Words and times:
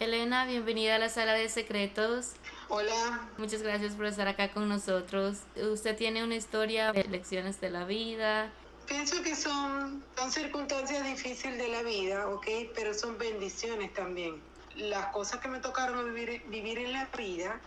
Elena, 0.00 0.46
bienvenida 0.46 0.96
a 0.96 0.98
la 0.98 1.08
sala 1.08 1.34
de 1.34 1.48
secretos. 1.50 2.32
Hola. 2.68 3.28
Muchas 3.36 3.62
gracias 3.62 3.94
por 3.94 4.06
estar 4.06 4.28
acá 4.28 4.50
con 4.50 4.68
nosotros. 4.68 5.40
Usted 5.56 5.94
tiene 5.96 6.24
una 6.24 6.36
historia 6.36 6.92
de 6.92 7.04
lecciones 7.04 7.60
de 7.60 7.68
la 7.68 7.84
vida. 7.84 8.50
Pienso 8.86 9.22
que 9.22 9.36
son, 9.36 10.02
son 10.16 10.32
circunstancias 10.32 11.04
difíciles 11.04 11.58
de 11.58 11.68
la 11.68 11.82
vida, 11.82 12.28
¿ok? 12.28 12.46
Pero 12.74 12.94
son 12.94 13.18
bendiciones 13.18 13.92
también. 13.92 14.40
Las 14.80 15.06
cosas 15.06 15.40
que 15.40 15.48
me 15.48 15.60
tocaron 15.60 16.14
vivir, 16.14 16.42
vivir 16.46 16.78
en 16.78 16.92
la 16.92 17.06
vida, 17.16 17.60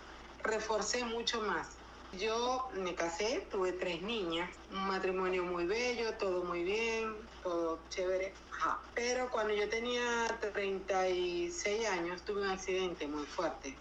reforcé 0.44 1.04
mucho 1.06 1.42
más. 1.42 1.68
Yo 2.20 2.70
me 2.76 2.94
casé, 2.96 3.46
tuve 3.52 3.72
tres 3.74 4.02
niñas, 4.02 4.50
un 4.72 4.88
matrimonio 4.88 5.44
muy 5.44 5.66
bello, 5.66 6.14
todo 6.16 6.44
muy 6.44 6.64
bien, 6.64 7.16
todo 7.42 7.80
chévere. 7.90 8.34
Ajá. 8.52 8.80
Pero 8.94 9.30
cuando 9.30 9.54
yo 9.54 9.68
tenía 9.70 10.28
36 10.42 11.88
años 11.88 12.22
tuve 12.24 12.42
un 12.44 12.50
accidente 12.50 13.08
muy 13.08 13.26
fuerte. 13.26 13.76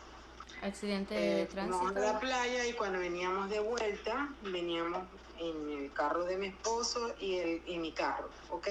Accidente 0.63 1.15
de 1.15 1.43
Eh, 1.43 1.47
tránsito. 1.47 1.79
fuimos 1.79 1.97
a 1.97 2.13
la 2.13 2.21
playa 2.21 2.67
y 2.67 2.73
cuando 2.75 2.99
veníamos 3.01 3.51
de 3.51 3.61
vuelta, 3.61 4.29
veníamos 4.43 5.03
en 5.39 5.71
el 5.85 5.93
carro 5.93 6.25
de 6.25 6.37
mi 6.37 6.47
esposo 6.47 7.15
y, 7.19 7.37
el, 7.39 7.63
y 7.67 7.79
mi 7.79 7.93
carro, 7.93 8.29
¿ok? 8.51 8.69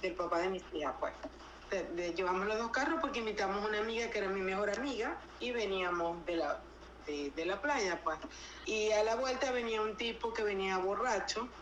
Del 0.00 0.14
papá 0.14 0.38
de 0.40 0.48
mis 0.48 0.62
hijas, 0.72 0.94
pues. 0.98 1.12
De- 1.72 1.84
de- 1.94 2.14
llevamos 2.14 2.46
los 2.46 2.58
dos 2.58 2.70
carros 2.72 3.00
porque 3.02 3.20
invitamos 3.20 3.64
a 3.64 3.68
una 3.68 3.80
amiga 3.80 4.10
que 4.10 4.18
era 4.18 4.28
mi 4.30 4.42
mejor 4.42 4.70
amiga 4.70 5.24
y 5.38 5.52
veníamos 5.52 6.24
de 6.26 6.36
la, 6.36 6.68
de, 7.06 7.32
de 7.36 7.46
la 7.46 7.62
playa, 7.62 8.02
pues. 8.04 8.20
Y 8.66 8.92
a 8.92 9.04
la 9.04 9.16
vuelta 9.16 9.52
venía 9.52 9.82
un 9.82 9.96
tipo 9.96 10.34
que 10.34 10.44
venía 10.44 10.78
borracho. 10.78 11.56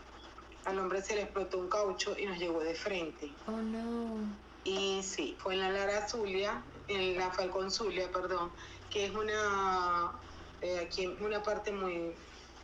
Al 0.64 0.78
hombre 0.80 1.02
se 1.02 1.16
le 1.16 1.22
explotó 1.22 1.58
un 1.60 1.70
caucho 1.70 2.16
y 2.18 2.26
nos 2.26 2.38
llegó 2.38 2.62
de 2.62 2.74
frente. 2.74 3.38
Oh 3.46 3.62
no. 3.62 4.40
Y 4.64 5.02
sí, 5.04 5.38
fue 5.40 5.54
en 5.54 5.60
la 5.60 5.70
Lara 5.70 6.08
Zulia, 6.08 6.68
en 6.88 7.18
la 7.18 7.32
Falcón 7.32 7.70
Zulia, 7.70 8.10
perdón, 8.12 8.54
que 8.90 9.06
es 9.06 9.12
una, 9.12 10.20
eh, 10.60 10.80
aquí, 10.80 11.06
una 11.06 11.42
parte 11.42 11.72
muy, 11.72 12.16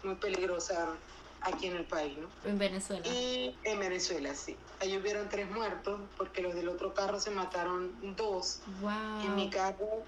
muy 0.03 0.17
peligrosa 0.17 1.03
aquí 1.47 1.67
en 1.67 1.77
el 1.77 1.85
país, 1.85 2.17
¿no? 2.19 2.29
En 2.49 2.59
Venezuela. 2.59 3.07
Y 3.07 3.55
en 3.65 3.79
Venezuela, 3.79 4.35
sí. 4.35 4.57
Ahí 4.81 4.97
hubieron 4.97 5.29
tres 5.29 5.51
muertos 5.51 6.01
porque 6.17 6.43
los 6.43 6.55
del 6.55 6.69
otro 6.69 6.95
carro 6.95 7.21
se 7.21 7.31
mataron 7.31 7.93
dos. 8.17 8.61
Wow. 8.81 9.21
En 9.25 9.37
mi 9.37 9.51
carro, 9.51 10.03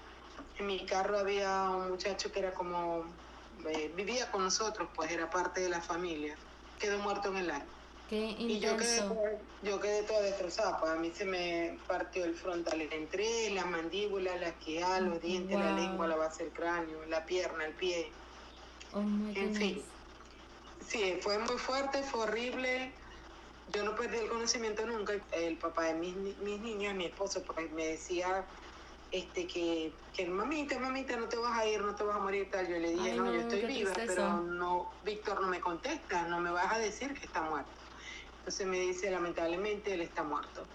en 0.57 0.67
mi 0.67 0.85
carro 0.85 1.19
había 1.19 1.69
un 1.69 1.89
muchacho 1.91 2.31
que 2.31 2.39
era 2.39 2.53
como, 2.53 3.05
eh, 3.67 3.91
vivía 3.95 4.29
con 4.31 4.43
nosotros, 4.43 4.89
pues 4.95 5.11
era 5.11 5.29
parte 5.29 5.61
de 5.61 5.69
la 5.69 5.81
familia. 5.81 6.35
Quedó 6.79 6.99
muerto 6.99 7.29
en 7.29 7.37
el 7.37 7.51
aire. 7.51 7.65
Qué 8.09 8.35
Y 8.39 8.59
yo 8.59 8.75
quedé, 8.75 9.03
yo 9.61 9.79
quedé 9.79 10.01
toda 10.01 10.21
destrozada, 10.21 10.79
pues 10.79 10.91
a 10.91 10.95
mí 10.95 11.11
se 11.13 11.25
me 11.25 11.77
partió 11.87 12.25
el 12.25 12.33
frontal 12.33 12.81
en 12.81 13.07
tres, 13.07 13.51
la 13.53 13.65
mandíbula, 13.65 14.35
la 14.37 14.47
esquina, 14.47 14.99
los 14.99 15.21
dientes, 15.21 15.59
la 15.59 15.73
lengua, 15.73 16.07
la 16.07 16.15
base 16.15 16.45
del 16.45 16.53
cráneo, 16.53 17.05
la 17.05 17.23
pierna, 17.23 17.65
el 17.65 17.73
pie. 17.73 18.11
Oh 18.93 19.01
En 19.01 19.55
fin. 19.55 19.83
Sí, 20.89 21.19
fue 21.21 21.37
muy 21.37 21.57
fuerte, 21.57 22.01
fue 22.01 22.21
horrible. 22.21 22.91
Yo 23.71 23.83
no 23.83 23.95
perdí 23.95 24.17
el 24.17 24.27
conocimiento 24.27 24.85
nunca. 24.87 25.13
El 25.31 25.57
papá 25.57 25.85
de 25.85 25.93
mis, 25.93 26.15
mis 26.15 26.59
niños, 26.59 26.95
mi 26.95 27.05
esposo, 27.05 27.43
pues 27.43 27.71
me 27.71 27.85
decía 27.85 28.43
este 29.11 29.45
que, 29.45 29.93
que 30.15 30.25
mamita, 30.25 30.79
mamita, 30.79 31.15
no 31.15 31.27
te 31.27 31.37
vas 31.37 31.57
a 31.57 31.67
ir, 31.67 31.81
no 31.81 31.95
te 31.95 32.03
vas 32.03 32.15
a 32.15 32.19
morir 32.19 32.49
tal. 32.49 32.67
Yo 32.67 32.77
le 32.77 32.91
dije, 32.91 33.11
Ay, 33.11 33.17
no, 33.17 33.25
no, 33.25 33.33
yo 33.35 33.41
estoy 33.41 33.65
viva, 33.65 33.91
pero 33.93 34.37
no, 34.41 34.91
Víctor 35.03 35.41
no 35.41 35.47
me 35.47 35.59
contesta, 35.59 36.23
no 36.23 36.39
me 36.39 36.49
vas 36.49 36.73
a 36.73 36.79
decir 36.79 37.13
que 37.13 37.27
está 37.27 37.41
muerto. 37.41 37.69
Entonces 38.39 38.65
me 38.65 38.79
dice, 38.79 39.11
lamentablemente, 39.11 39.93
él 39.93 40.01
está 40.01 40.23
muerto. 40.23 40.65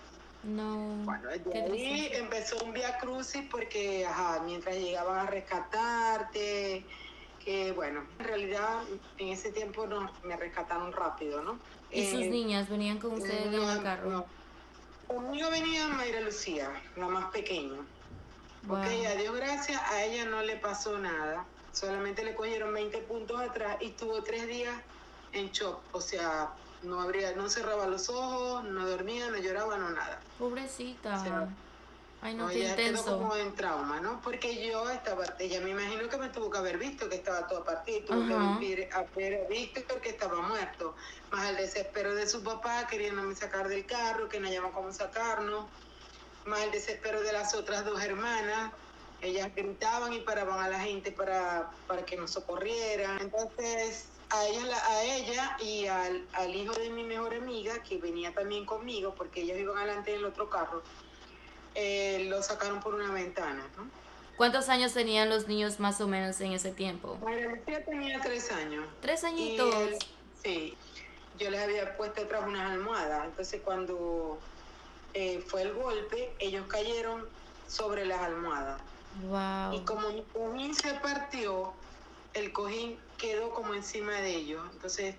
No. 0.44 1.02
Bueno, 1.04 1.28
ahí 1.30 2.10
empezó 2.12 2.62
un 2.64 2.72
via 2.72 2.98
crucis 2.98 3.42
porque, 3.50 4.06
ajá, 4.06 4.42
mientras 4.44 4.76
llegaban 4.76 5.26
a 5.26 5.30
rescatarte, 5.30 6.86
que 7.44 7.72
bueno, 7.72 8.02
en 8.18 8.24
realidad 8.24 8.82
en 9.18 9.28
ese 9.28 9.52
tiempo 9.52 9.86
no, 9.86 10.10
me 10.24 10.36
rescataron 10.36 10.92
rápido, 10.92 11.42
¿no? 11.42 11.58
¿Y 11.90 12.10
sus 12.10 12.22
Eh, 12.22 12.28
niñas 12.30 12.68
venían 12.68 12.98
con 12.98 13.12
ustedes 13.14 13.46
en 13.46 13.54
el 13.54 13.82
carro? 13.82 14.10
no. 14.10 14.26
Conmigo 15.06 15.50
venía 15.50 15.86
Mayra 15.88 16.20
Lucía, 16.22 16.70
la 16.96 17.06
más 17.08 17.26
pequeña. 17.26 17.78
Wow. 18.66 18.78
Ok, 18.78 18.86
a 19.06 19.14
Dios 19.16 19.36
gracias, 19.36 19.80
a 19.92 20.02
ella 20.02 20.24
no 20.24 20.40
le 20.42 20.56
pasó 20.56 20.98
nada. 20.98 21.44
Solamente 21.72 22.24
le 22.24 22.34
cogieron 22.34 22.72
20 22.72 22.98
puntos 23.02 23.38
atrás 23.38 23.76
y 23.82 23.86
estuvo 23.88 24.22
tres 24.22 24.46
días 24.46 24.74
en 25.32 25.50
shock. 25.50 25.80
O 25.92 26.00
sea, 26.00 26.50
no 26.82 27.02
abría, 27.02 27.34
no 27.36 27.50
cerraba 27.50 27.86
los 27.86 28.08
ojos, 28.08 28.64
no 28.64 28.86
dormía, 28.88 29.28
no 29.28 29.36
lloraba, 29.36 29.76
no 29.76 29.90
nada. 29.90 30.20
Pobrecita. 30.38 31.20
O 31.20 31.22
sea, 31.22 31.48
Ay, 32.24 32.34
no, 32.36 32.44
No, 32.44 32.50
qué 32.50 32.60
ella 32.60 32.74
quedó 32.74 33.04
como 33.04 33.36
en 33.36 33.54
trauma, 33.54 34.00
¿no? 34.00 34.22
Porque 34.22 34.66
yo 34.66 34.88
estaba, 34.90 35.26
ella 35.38 35.60
me 35.60 35.70
imagino 35.70 36.08
que 36.08 36.16
me 36.16 36.30
tuvo 36.30 36.48
que 36.50 36.56
haber 36.56 36.78
visto 36.78 37.06
que 37.10 37.16
estaba 37.16 37.46
toda 37.46 37.64
partida, 37.64 37.98
y 37.98 38.04
tuvo 38.06 38.22
Ajá. 38.22 38.58
que 38.60 38.88
haber, 38.92 39.46
visto 39.50 40.00
que 40.00 40.08
estaba 40.08 40.40
muerto, 40.40 40.96
más 41.30 41.50
el 41.50 41.56
desespero 41.58 42.14
de 42.14 42.26
su 42.26 42.42
papá 42.42 42.86
queriéndome 42.86 43.34
sacar 43.36 43.68
del 43.68 43.84
carro, 43.86 44.28
que 44.30 44.40
no 44.40 44.48
llaman 44.50 44.72
cómo 44.72 44.90
sacarnos, 44.92 45.72
más 46.44 46.62
el 46.62 46.70
desespero 46.70 47.22
de 47.22 47.32
las 47.32 47.54
otras 47.54 47.84
dos 47.84 48.02
hermanas, 48.02 48.72
ellas 49.20 49.54
gritaban 49.54 50.12
y 50.14 50.20
paraban 50.22 50.60
a 50.60 50.68
la 50.68 50.80
gente 50.80 51.12
para, 51.12 51.84
para 51.86 52.04
que 52.06 52.16
nos 52.16 52.32
socorrieran. 52.32 53.18
Entonces, 53.20 54.22
a 54.30 54.46
ella, 54.46 54.64
la- 54.66 54.86
a 54.88 55.02
ella 55.04 55.56
y 55.60 55.86
al, 55.86 56.30
al 56.32 56.54
hijo 56.54 56.74
de 56.74 56.90
mi 56.90 57.04
mejor 57.04 57.34
amiga, 57.34 57.82
que 57.82 57.98
venía 57.98 58.32
también 58.34 58.66
conmigo, 58.66 59.14
porque 59.14 59.42
ellos 59.42 59.58
iban 59.58 59.78
adelante 59.78 60.12
en 60.12 60.18
el 60.20 60.24
otro 60.26 60.48
carro, 60.50 60.84
eh, 61.74 62.26
lo 62.28 62.42
sacaron 62.42 62.80
por 62.80 62.94
una 62.94 63.12
ventana, 63.12 63.66
¿no? 63.76 63.88
¿Cuántos 64.36 64.68
años 64.68 64.92
tenían 64.92 65.28
los 65.28 65.46
niños 65.46 65.78
más 65.78 66.00
o 66.00 66.08
menos 66.08 66.40
en 66.40 66.52
ese 66.52 66.72
tiempo? 66.72 67.16
María 67.22 67.48
Lucía 67.50 67.84
tenía 67.84 68.20
tres 68.20 68.50
años. 68.50 68.84
Tres 69.00 69.22
Y 69.22 69.26
añitos. 69.26 69.74
él- 69.76 69.98
sí, 70.42 70.76
yo 71.38 71.50
les 71.50 71.60
había 71.62 71.96
puesto 71.96 72.22
atrás 72.22 72.42
unas 72.46 72.70
almohadas. 72.72 73.24
Entonces 73.26 73.60
cuando 73.64 74.38
eh, 75.14 75.42
fue 75.46 75.62
el 75.62 75.72
golpe, 75.74 76.32
ellos 76.40 76.66
cayeron 76.66 77.28
sobre 77.68 78.04
las 78.04 78.20
almohadas. 78.20 78.80
Y 79.22 79.26
Wow. 79.26 79.84
como 79.84 80.10
mi 80.10 80.22
cojín 80.32 80.74
se 80.74 80.92
partió, 80.94 81.72
el 82.32 82.52
cojín 82.52 82.98
quedó 83.16 83.50
como 83.54 83.74
encima 83.74 84.14
de 84.14 84.30
ellos. 84.34 84.60
Entonces, 84.72 85.14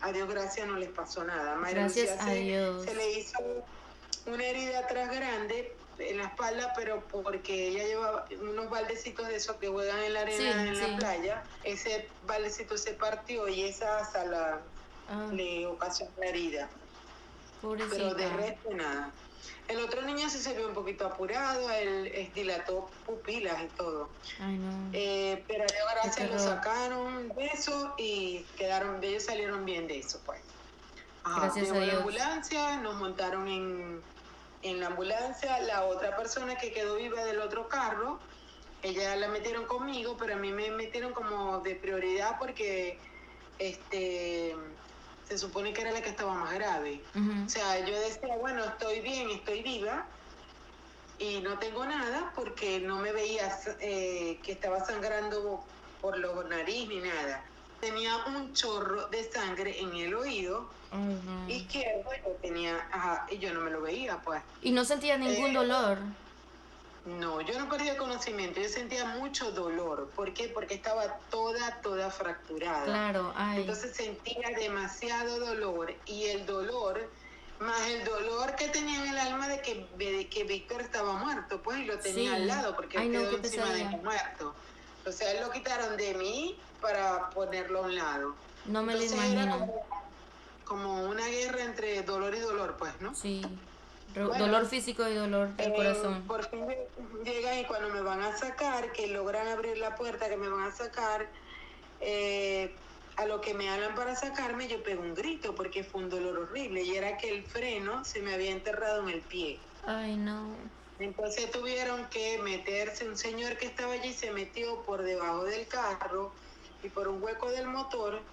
a 0.00 0.12
Dios 0.12 0.28
gracias 0.28 0.68
no 0.68 0.76
les 0.78 0.90
pasó 0.90 1.24
nada. 1.24 1.56
Mayra 1.56 1.80
Gracias 1.82 2.10
Lucía 2.10 2.22
a 2.22 2.28
se, 2.28 2.34
Dios. 2.40 2.84
se 2.84 2.94
le 2.94 3.18
hizo 3.18 3.38
una 4.26 4.44
herida 4.44 4.78
atrás 4.78 5.10
grande 5.10 5.74
en 6.10 6.18
la 6.18 6.24
espalda, 6.24 6.72
pero 6.76 7.02
porque 7.06 7.68
ella 7.68 7.84
llevaba 7.84 8.26
unos 8.40 8.68
baldecitos 8.70 9.28
de 9.28 9.36
esos 9.36 9.56
que 9.56 9.68
juegan 9.68 9.98
en 10.02 10.14
la 10.14 10.20
arena 10.22 10.52
Sí, 10.64 10.68
en 10.68 10.76
sí. 10.76 10.90
la 10.90 10.96
playa, 10.96 11.42
ese 11.64 12.08
baldecito 12.26 12.76
se 12.76 12.94
partió 12.94 13.48
y 13.48 13.62
esa 13.64 13.98
asa 13.98 14.24
la, 14.24 14.60
Ah, 15.08 15.28
le 15.32 15.66
ocasionó 15.66 16.10
la 16.18 16.26
herida. 16.26 16.68
Pero 17.60 18.14
de 18.14 18.28
resto 18.30 18.72
nada. 18.72 19.10
El 19.68 19.78
otro 19.80 20.02
niño 20.02 20.28
sí 20.28 20.38
se 20.38 20.54
vio 20.54 20.68
un 20.68 20.74
poquito 20.74 21.06
apurado, 21.06 21.70
él 21.70 22.30
dilató 22.34 22.90
pupilas 23.06 23.62
y 23.62 23.66
todo. 23.76 24.08
Ay, 24.40 24.56
no. 24.58 24.90
Eh, 24.92 25.42
pero 25.46 25.64
gracias 26.02 26.30
lo 26.30 26.38
sacaron 26.38 27.28
de 27.30 27.46
eso 27.46 27.94
y 27.98 28.44
quedaron, 28.56 29.02
ellos 29.02 29.24
salieron 29.24 29.64
bien 29.64 29.86
de 29.86 29.98
eso, 29.98 30.20
pues. 30.24 30.40
Ajá, 31.24 31.42
Gracias 31.42 31.70
a 31.70 31.74
llegó 31.74 31.86
la 31.86 31.96
ambulancia, 31.98 32.76
nos 32.78 32.94
montaron 32.96 33.46
en, 33.48 34.02
en 34.62 34.80
la 34.80 34.88
ambulancia, 34.88 35.60
la 35.60 35.84
otra 35.84 36.16
persona 36.16 36.56
que 36.56 36.72
quedó 36.72 36.96
viva 36.96 37.24
del 37.24 37.40
otro 37.40 37.68
carro, 37.68 38.18
ella 38.82 39.14
la 39.16 39.28
metieron 39.28 39.64
conmigo, 39.66 40.16
pero 40.18 40.34
a 40.34 40.36
mí 40.36 40.50
me 40.52 40.70
metieron 40.70 41.12
como 41.12 41.60
de 41.60 41.74
prioridad 41.76 42.38
porque 42.38 42.98
este 43.58 44.56
se 45.28 45.38
supone 45.38 45.72
que 45.72 45.82
era 45.82 45.92
la 45.92 46.02
que 46.02 46.10
estaba 46.10 46.34
más 46.34 46.52
grave. 46.54 47.00
O 47.46 47.48
sea, 47.48 47.78
yo 47.86 47.98
decía, 48.00 48.36
bueno, 48.36 48.64
estoy 48.64 49.00
bien, 49.00 49.30
estoy 49.30 49.62
viva 49.62 50.06
y 51.18 51.40
no 51.40 51.58
tengo 51.58 51.86
nada 51.86 52.32
porque 52.34 52.80
no 52.80 52.98
me 52.98 53.12
veía 53.12 53.56
eh, 53.80 54.40
que 54.42 54.52
estaba 54.52 54.84
sangrando 54.84 55.64
por 56.00 56.18
los 56.18 56.44
nariz 56.48 56.88
ni 56.88 56.98
nada. 56.98 57.44
Tenía 57.82 58.14
un 58.26 58.54
chorro 58.54 59.08
de 59.08 59.28
sangre 59.28 59.80
en 59.80 59.92
el 59.96 60.14
oído 60.14 60.70
izquierdo 61.48 62.10
y 62.16 62.22
yo 62.24 62.30
tenía, 62.40 62.86
ajá, 62.92 63.26
y 63.28 63.38
yo 63.38 63.52
no 63.52 63.60
me 63.60 63.72
lo 63.72 63.80
veía, 63.82 64.18
pues. 64.18 64.40
Y 64.62 64.70
no 64.70 64.84
sentía 64.84 65.18
ningún 65.18 65.50
Eh, 65.50 65.54
dolor. 65.54 65.98
No, 67.06 67.40
yo 67.40 67.58
no 67.58 67.68
perdía 67.68 67.96
conocimiento, 67.96 68.60
yo 68.60 68.68
sentía 68.68 69.04
mucho 69.16 69.50
dolor. 69.50 70.08
¿Por 70.14 70.32
qué? 70.32 70.46
Porque 70.46 70.74
estaba 70.74 71.08
toda, 71.28 71.80
toda 71.80 72.08
fracturada. 72.12 72.84
Claro, 72.84 73.32
ay. 73.34 73.62
Entonces 73.62 73.96
sentía 73.96 74.50
demasiado 74.56 75.40
dolor 75.40 75.92
y 76.06 76.26
el 76.26 76.46
dolor 76.46 77.10
Más 77.58 77.80
el 77.86 78.04
dolor 78.04 78.56
que 78.56 78.66
tenía 78.68 79.04
en 79.04 79.10
el 79.10 79.18
alma 79.18 79.46
de 79.46 79.60
que, 79.60 79.86
de 79.96 80.28
que 80.28 80.42
Víctor 80.42 80.80
estaba 80.82 81.12
muerto, 81.14 81.62
pues, 81.62 81.78
y 81.78 81.84
lo 81.84 81.96
tenía 82.00 82.30
Sí. 82.30 82.34
al 82.36 82.46
lado, 82.48 82.74
porque 82.74 82.98
Ay, 82.98 83.08
no, 83.08 83.20
quedó 83.20 83.36
encima 83.36 83.66
de 83.70 83.84
muerto. 83.84 84.52
O 85.06 85.12
sea, 85.12 85.32
él 85.32 85.40
lo 85.40 85.50
quitaron 85.50 85.96
de 85.96 86.14
mí 86.14 86.56
para 86.80 87.30
ponerlo 87.30 87.80
a 87.80 87.82
un 87.86 87.94
lado. 87.96 88.34
No 88.66 88.82
me 88.82 88.94
lo 88.94 89.00
Entonces 89.00 89.32
era 89.32 89.42
imagino. 89.44 89.58
como, 89.58 89.86
como 90.64 91.08
una 91.08 91.26
guerra 91.26 91.62
entre 91.64 92.02
dolor 92.02 92.34
y 92.34 92.38
dolor, 92.40 92.76
pues, 92.78 92.92
¿no? 93.00 93.14
Sí. 93.14 93.42
Bueno, 94.14 94.36
dolor 94.38 94.66
físico 94.66 95.08
y 95.08 95.14
dolor 95.14 95.48
del 95.56 95.72
Eh, 95.72 95.74
corazón. 95.74 96.22
Por 96.24 96.44
fin 96.48 96.66
llegan 97.24 97.58
y 97.58 97.64
cuando 97.64 97.88
me 97.88 98.02
van 98.02 98.20
a 98.20 98.36
sacar, 98.36 98.92
que 98.92 99.06
logran 99.08 99.48
abrir 99.48 99.78
la 99.78 99.94
puerta, 99.96 100.28
que 100.28 100.36
me 100.36 100.48
van 100.48 100.64
a 100.64 100.72
sacar, 100.72 101.26
eh, 102.00 102.74
a 103.16 103.24
lo 103.26 103.40
que 103.40 103.54
me 103.54 103.70
hablan 103.70 103.94
para 103.94 104.14
sacarme, 104.14 104.68
yo 104.68 104.82
pego 104.82 105.02
un 105.02 105.14
grito 105.14 105.54
porque 105.54 105.82
fue 105.82 106.02
un 106.02 106.10
dolor 106.10 106.38
horrible 106.38 106.82
y 106.82 106.94
era 106.96 107.16
que 107.16 107.30
el 107.30 107.42
freno 107.44 108.04
se 108.04 108.20
me 108.20 108.34
había 108.34 108.50
enterrado 108.50 109.02
en 109.02 109.08
el 109.10 109.20
pie. 109.22 109.58
Ay, 109.86 110.16
no. 110.16 110.46
Entonces 110.98 111.50
tuvieron 111.50 112.08
que 112.10 112.38
meterse, 112.38 113.08
un 113.08 113.16
señor 113.16 113.56
que 113.56 113.66
estaba 113.66 113.94
allí 113.94 114.12
se 114.12 114.30
metió 114.32 114.84
por 114.84 115.02
debajo 115.02 115.44
del 115.44 115.66
carro 115.68 116.34
y 116.82 116.90
por 116.90 117.08
un 117.08 117.22
hueco 117.22 117.50
del 117.50 117.66
motor 117.68 118.26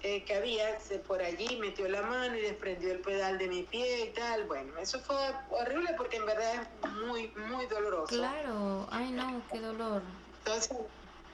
eh, 0.00 0.24
que 0.24 0.34
había, 0.34 0.78
se, 0.78 1.00
por 1.00 1.22
allí 1.22 1.58
metió 1.58 1.88
la 1.88 2.02
mano 2.02 2.36
y 2.36 2.42
desprendió 2.42 2.92
el 2.92 3.00
pedal 3.00 3.38
de 3.38 3.48
mi 3.48 3.64
pie 3.64 4.06
y 4.06 4.12
tal. 4.12 4.46
Bueno, 4.46 4.78
eso 4.78 5.00
fue 5.00 5.16
horrible 5.50 5.94
porque 5.96 6.18
en 6.18 6.26
verdad 6.26 6.68
es 6.84 6.90
muy, 6.92 7.32
muy 7.34 7.66
doloroso. 7.66 8.14
Claro. 8.14 8.86
Ay, 8.90 9.12
no, 9.12 9.46
qué 9.50 9.60
dolor. 9.60 10.04
Entonces, 10.44 10.76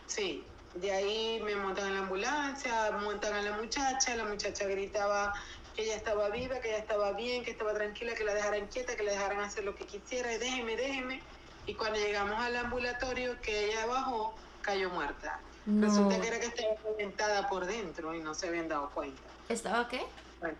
sí, 0.06 0.48
de 0.74 0.92
ahí 0.92 1.42
me 1.42 1.56
montan 1.56 1.88
en 1.88 1.94
la 1.94 2.00
ambulancia, 2.00 2.92
montan 2.92 3.34
a 3.34 3.42
la 3.42 3.52
muchacha, 3.52 4.16
la 4.16 4.24
muchacha 4.24 4.66
gritaba 4.66 5.32
que 5.74 5.84
ella 5.84 5.96
estaba 5.96 6.28
viva, 6.28 6.60
que 6.60 6.68
ella 6.68 6.78
estaba 6.78 7.12
bien, 7.12 7.44
que 7.44 7.50
estaba 7.52 7.74
tranquila, 7.74 8.14
que 8.14 8.24
la 8.24 8.34
dejaran 8.34 8.66
quieta, 8.66 8.96
que 8.96 9.02
la 9.02 9.12
dejaran 9.12 9.40
hacer 9.40 9.64
lo 9.64 9.74
que 9.74 9.86
quisiera, 9.86 10.32
y 10.32 10.38
déjeme, 10.38 10.76
déjeme. 10.76 11.20
Y 11.66 11.74
cuando 11.74 11.98
llegamos 11.98 12.38
al 12.40 12.56
ambulatorio, 12.56 13.40
que 13.40 13.66
ella 13.66 13.86
bajó, 13.86 14.34
cayó 14.62 14.90
muerta. 14.90 15.40
No. 15.64 15.86
Resulta 15.86 16.20
que 16.20 16.28
era 16.28 16.40
que 16.40 16.46
estaba 16.46 16.74
reventada 16.84 17.48
por 17.48 17.66
dentro 17.66 18.14
y 18.14 18.20
no 18.20 18.34
se 18.34 18.48
habían 18.48 18.68
dado 18.68 18.90
cuenta. 18.90 19.22
¿Estaba 19.48 19.88
qué? 19.88 20.04
Bueno, 20.40 20.56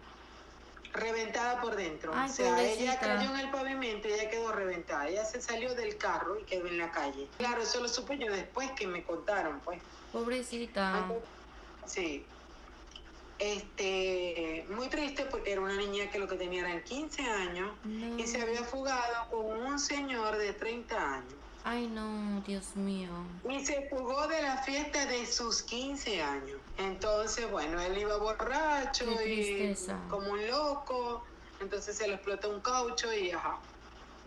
reventada 0.93 1.61
por 1.61 1.75
dentro. 1.75 2.12
Ay, 2.14 2.31
o 2.31 2.32
sea, 2.32 2.62
ella 2.62 2.99
cayó 3.00 3.35
en 3.35 3.41
el 3.41 3.50
pavimento 3.50 4.09
y 4.09 4.12
ella 4.12 4.31
quedó 4.31 4.53
reventada. 4.53 5.09
Ella 5.09 5.25
se 5.25 5.43
salió 5.43 5.75
del 5.75 5.97
carro 5.97 6.38
y 6.38 6.44
quedó 6.44 6.69
en 6.69 6.79
la 6.79 6.93
calle. 6.93 7.26
Claro, 7.38 7.62
eso 7.62 7.81
lo 7.81 7.88
supe 7.88 8.17
yo 8.17 8.31
después 8.32 8.70
que 8.73 8.87
me 8.87 9.03
contaron, 9.03 9.61
pues. 9.61 9.81
Pobrecita. 10.12 11.05
Sí. 11.87 12.25
Este, 13.43 14.65
muy 14.71 14.87
triste 14.87 15.25
porque 15.25 15.50
era 15.50 15.61
una 15.61 15.75
niña 15.75 16.09
que 16.12 16.21
lo 16.21 16.29
que 16.29 16.37
tenía 16.37 16.61
eran 16.61 16.81
15 16.85 17.23
años 17.23 17.73
No. 17.83 18.17
y 18.17 18.25
se 18.25 18.41
había 18.41 18.62
fugado 18.62 19.29
con 19.33 19.44
un 19.67 19.81
señor 19.81 20.37
de 20.37 20.53
30 20.53 21.15
años. 21.15 21.35
Ay, 21.65 21.89
no, 21.89 22.41
Dios 22.47 22.77
mío. 22.77 23.11
Y 23.50 23.67
se 23.67 23.89
fugó 23.89 24.29
de 24.29 24.43
la 24.43 24.59
fiesta 24.59 25.06
de 25.06 25.27
sus 25.27 25.62
15 25.65 26.23
años. 26.23 26.59
Entonces, 26.79 27.50
bueno, 27.50 27.81
él 27.81 27.99
iba 27.99 28.17
borracho 28.17 29.06
y 29.27 29.75
como 30.09 30.31
un 30.31 30.47
loco. 30.49 31.25
Entonces 31.61 31.97
se 31.97 32.06
le 32.06 32.15
explotó 32.15 32.49
un 32.49 32.61
caucho 32.61 33.12
y 33.12 33.33
ajá, 33.33 33.59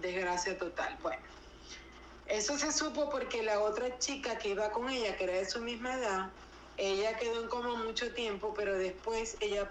desgracia 0.01 0.57
total. 0.57 0.97
Bueno, 1.01 1.21
eso 2.27 2.57
se 2.57 2.71
supo 2.73 3.09
porque 3.09 3.43
la 3.43 3.61
otra 3.61 3.97
chica 3.97 4.37
que 4.37 4.49
iba 4.49 4.71
con 4.71 4.89
ella, 4.89 5.15
que 5.15 5.23
era 5.23 5.33
de 5.33 5.49
su 5.49 5.61
misma 5.61 5.93
edad, 5.93 6.29
ella 6.77 7.17
quedó 7.17 7.41
en 7.41 7.47
coma 7.47 7.75
mucho 7.75 8.13
tiempo, 8.13 8.53
pero 8.53 8.77
después 8.77 9.37
ella 9.39 9.69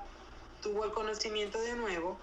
tuvo 0.61 0.87
el 0.87 0.93
conocimiento 0.93 1.61
de 1.61 1.75
nuevo 1.77 2.23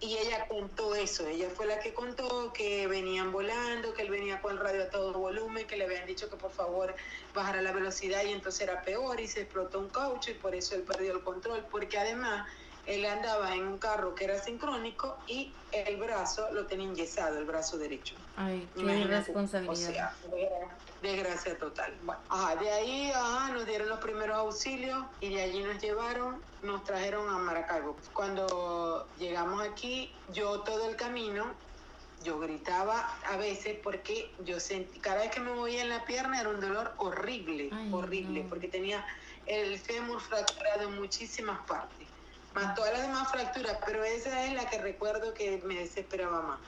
y 0.00 0.16
ella 0.16 0.46
contó 0.48 0.94
eso, 0.94 1.26
ella 1.26 1.50
fue 1.50 1.66
la 1.66 1.78
que 1.78 1.92
contó 1.92 2.50
que 2.54 2.86
venían 2.86 3.32
volando, 3.32 3.92
que 3.92 4.00
él 4.02 4.10
venía 4.10 4.40
con 4.40 4.52
el 4.52 4.58
radio 4.58 4.84
a 4.84 4.90
todo 4.90 5.12
volumen, 5.18 5.66
que 5.66 5.76
le 5.76 5.84
habían 5.84 6.06
dicho 6.06 6.30
que 6.30 6.36
por 6.38 6.52
favor 6.52 6.94
bajara 7.34 7.60
la 7.60 7.72
velocidad 7.72 8.24
y 8.24 8.32
entonces 8.32 8.62
era 8.62 8.82
peor 8.82 9.20
y 9.20 9.28
se 9.28 9.42
explotó 9.42 9.78
un 9.78 9.90
caucho 9.90 10.30
y 10.30 10.34
por 10.34 10.54
eso 10.54 10.74
él 10.74 10.84
perdió 10.84 11.12
el 11.12 11.22
control, 11.22 11.66
porque 11.70 11.98
además 11.98 12.48
él 12.86 13.04
andaba 13.06 13.54
en 13.54 13.66
un 13.66 13.78
carro 13.78 14.14
que 14.14 14.24
era 14.24 14.38
sincrónico 14.38 15.16
y 15.26 15.54
el 15.70 15.96
brazo 15.96 16.48
lo 16.52 16.66
tenía 16.66 16.86
enyesado, 16.88 17.38
el 17.38 17.44
brazo 17.44 17.78
derecho. 17.78 18.16
Ay, 18.36 18.68
qué 18.74 18.80
Imagínate, 18.80 19.24
responsabilidad. 19.26 19.74
O 19.90 19.92
sea, 19.92 20.16
desgra- 20.30 20.78
desgracia 21.00 21.58
total. 21.58 21.98
Bueno, 22.02 22.20
ajá, 22.28 22.56
de 22.56 22.70
ahí 22.70 23.10
ajá, 23.12 23.52
nos 23.52 23.66
dieron 23.66 23.88
los 23.88 23.98
primeros 24.00 24.36
auxilios 24.36 25.04
y 25.20 25.34
de 25.34 25.42
allí 25.42 25.62
nos 25.62 25.80
llevaron, 25.80 26.42
nos 26.62 26.84
trajeron 26.84 27.28
a 27.28 27.38
Maracaibo. 27.38 27.96
Cuando 28.12 29.08
llegamos 29.16 29.62
aquí, 29.66 30.12
yo 30.28 30.60
todo 30.60 30.88
el 30.88 30.96
camino, 30.96 31.54
yo 32.22 32.38
gritaba 32.38 33.18
a 33.30 33.36
veces 33.36 33.78
porque 33.82 34.30
yo 34.44 34.60
sentí, 34.60 35.00
cada 35.00 35.22
vez 35.22 35.30
que 35.32 35.40
me 35.40 35.52
movía 35.52 35.82
en 35.82 35.88
la 35.88 36.04
pierna 36.04 36.40
era 36.40 36.50
un 36.50 36.60
dolor 36.60 36.94
horrible, 36.98 37.68
Ay, 37.72 37.90
horrible, 37.92 38.44
no. 38.44 38.48
porque 38.48 38.68
tenía 38.68 39.04
el 39.46 39.76
fémur 39.78 40.20
fracturado 40.20 40.82
en 40.88 40.94
muchísimas 41.00 41.66
partes, 41.66 42.06
más 42.54 42.74
todas 42.74 42.92
las 42.92 43.02
demás 43.02 43.30
fracturas, 43.30 43.78
pero 43.86 44.04
esa 44.04 44.44
es 44.44 44.54
la 44.54 44.68
que 44.68 44.78
recuerdo 44.78 45.34
que 45.34 45.60
me 45.64 45.76
desesperaba 45.76 46.42
más 46.42 46.60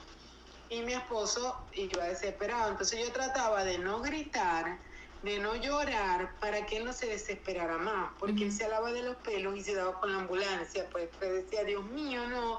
y 0.68 0.82
mi 0.82 0.92
esposo 0.92 1.56
iba 1.74 2.04
desesperado. 2.04 2.70
Entonces 2.70 3.04
yo 3.04 3.12
trataba 3.12 3.64
de 3.64 3.78
no 3.78 4.00
gritar, 4.00 4.78
de 5.22 5.38
no 5.38 5.54
llorar, 5.56 6.34
para 6.40 6.66
que 6.66 6.78
él 6.78 6.84
no 6.84 6.92
se 6.92 7.06
desesperara 7.06 7.78
más, 7.78 8.12
porque 8.18 8.44
él 8.44 8.52
se 8.52 8.64
alaba 8.64 8.92
de 8.92 9.02
los 9.02 9.16
pelos 9.16 9.56
y 9.56 9.62
se 9.62 9.74
daba 9.74 9.98
con 10.00 10.12
la 10.12 10.20
ambulancia, 10.20 10.88
pues, 10.90 11.08
pues 11.18 11.32
decía, 11.32 11.64
Dios 11.64 11.84
mío, 11.86 12.26
no. 12.28 12.58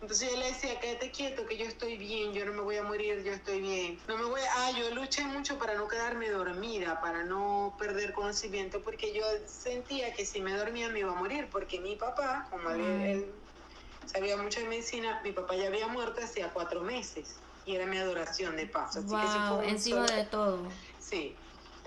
Entonces 0.00 0.30
yo 0.30 0.36
le 0.38 0.46
decía, 0.48 0.78
quédate 0.78 1.10
quieto, 1.10 1.46
que 1.46 1.56
yo 1.56 1.64
estoy 1.66 1.96
bien, 1.96 2.32
yo 2.34 2.44
no 2.44 2.52
me 2.52 2.60
voy 2.62 2.76
a 2.76 2.82
morir, 2.82 3.22
yo 3.24 3.32
estoy 3.32 3.60
bien. 3.62 4.02
No 4.06 4.18
me 4.18 4.24
voy 4.26 4.40
a... 4.42 4.66
Ah, 4.68 4.70
yo 4.78 4.94
luché 4.94 5.24
mucho 5.24 5.58
para 5.58 5.74
no 5.74 5.88
quedarme 5.88 6.30
dormida, 6.30 7.00
para 7.00 7.24
no 7.24 7.76
perder 7.78 8.12
conocimiento, 8.12 8.82
porque 8.82 9.14
yo 9.14 9.24
sentía 9.46 10.12
que 10.12 10.26
si 10.26 10.42
me 10.42 10.52
dormía 10.54 10.88
me 10.90 11.00
iba 11.00 11.12
a 11.12 11.16
morir, 11.16 11.48
porque 11.50 11.80
mi 11.80 11.96
papá, 11.96 12.46
como 12.50 12.70
él, 12.70 13.00
él 13.00 13.48
sabía 14.04 14.36
mucho 14.36 14.60
de 14.60 14.68
medicina, 14.68 15.20
mi 15.24 15.32
papá 15.32 15.56
ya 15.56 15.68
había 15.68 15.88
muerto 15.88 16.20
hacía 16.22 16.52
cuatro 16.52 16.82
meses 16.82 17.44
y 17.64 17.74
era 17.76 17.86
mi 17.86 17.98
adoración 17.98 18.56
de 18.56 18.66
paso. 18.66 19.00
Así 19.00 19.18
que 19.18 19.26
eso 19.26 19.40
Wow, 19.40 19.56
fue 19.56 19.66
un 19.66 19.70
encima 19.70 20.06
solo- 20.06 20.16
de 20.16 20.24
todo. 20.26 20.72
Sí. 20.98 21.42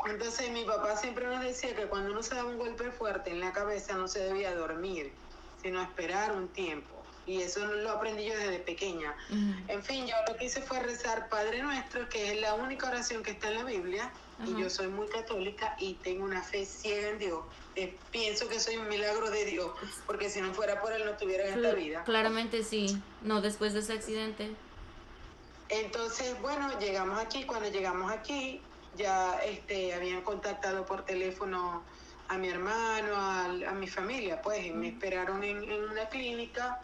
Entonces 0.06 0.52
mi 0.52 0.66
papá 0.66 0.96
siempre 0.98 1.26
nos 1.28 1.44
decía 1.44 1.76
que 1.76 1.88
cuando 1.90 2.12
uno 2.12 2.24
se 2.24 2.36
daba 2.36 2.50
un 2.50 2.58
golpe 2.58 2.92
fuerte 2.92 3.32
en 3.32 3.40
la 3.42 3.52
cabeza 3.54 3.96
no 3.98 4.08
se 4.08 4.20
debía 4.24 4.56
dormir, 4.56 5.22
sino 5.56 5.82
esperar 5.82 6.32
un 6.36 6.54
tiempo. 6.54 6.99
Y 7.30 7.44
eso 7.44 7.64
lo 7.64 7.92
aprendí 7.92 8.26
yo 8.26 8.36
desde 8.36 8.58
pequeña. 8.60 9.16
En 9.68 9.84
fin, 9.84 10.08
yo 10.08 10.16
lo 10.28 10.36
que 10.36 10.46
hice 10.46 10.64
fue 10.64 10.80
rezar 10.80 11.30
Padre 11.30 11.62
Nuestro, 11.62 12.10
que 12.10 12.32
es 12.32 12.42
la 12.42 12.56
única 12.56 12.88
oración 12.88 13.22
que 13.22 13.32
está 13.32 13.50
en 13.50 13.56
la 13.56 13.64
Biblia. 13.66 14.12
Y 14.48 14.60
yo 14.60 14.68
soy 14.70 14.88
muy 14.88 15.08
católica 15.10 15.76
y 15.80 15.96
tengo 15.96 16.24
una 16.24 16.42
fe 16.42 16.66
ciega 16.66 17.10
en 17.10 17.20
Dios. 17.20 17.44
Eh, 17.76 18.00
pienso 18.10 18.48
que 18.50 18.60
soy 18.60 18.78
un 18.78 18.88
milagro 18.88 19.30
de 19.30 19.46
Dios, 19.46 19.70
porque 20.08 20.30
si 20.30 20.42
no 20.42 20.54
fuera 20.56 20.82
por 20.82 20.92
Él 20.92 21.06
no 21.06 21.12
estuviera 21.12 21.46
en 21.48 21.54
esta 21.56 21.72
Cl- 21.72 21.76
vida. 21.76 22.04
Claramente 22.04 22.64
sí. 22.64 23.00
No, 23.22 23.42
después 23.42 23.74
de 23.74 23.82
ese 23.82 23.94
accidente. 23.94 24.50
Entonces, 25.70 26.42
bueno, 26.42 26.80
llegamos 26.80 27.20
aquí. 27.20 27.44
Cuando 27.44 27.70
llegamos 27.70 28.12
aquí, 28.12 28.64
ya 28.96 29.40
este, 29.44 29.94
habían 29.94 30.24
contactado 30.24 30.84
por 30.86 31.06
teléfono 31.06 31.86
a 32.30 32.38
mi 32.38 32.48
hermano, 32.48 33.16
a, 33.16 33.74
mi 33.74 33.88
familia, 33.88 34.42
pues, 34.42 34.66
y 34.66 34.72
me 34.72 34.90
esperaron 34.90 35.44
en, 35.44 35.64
en 35.64 35.84
una 35.84 36.08
clínica. 36.10 36.80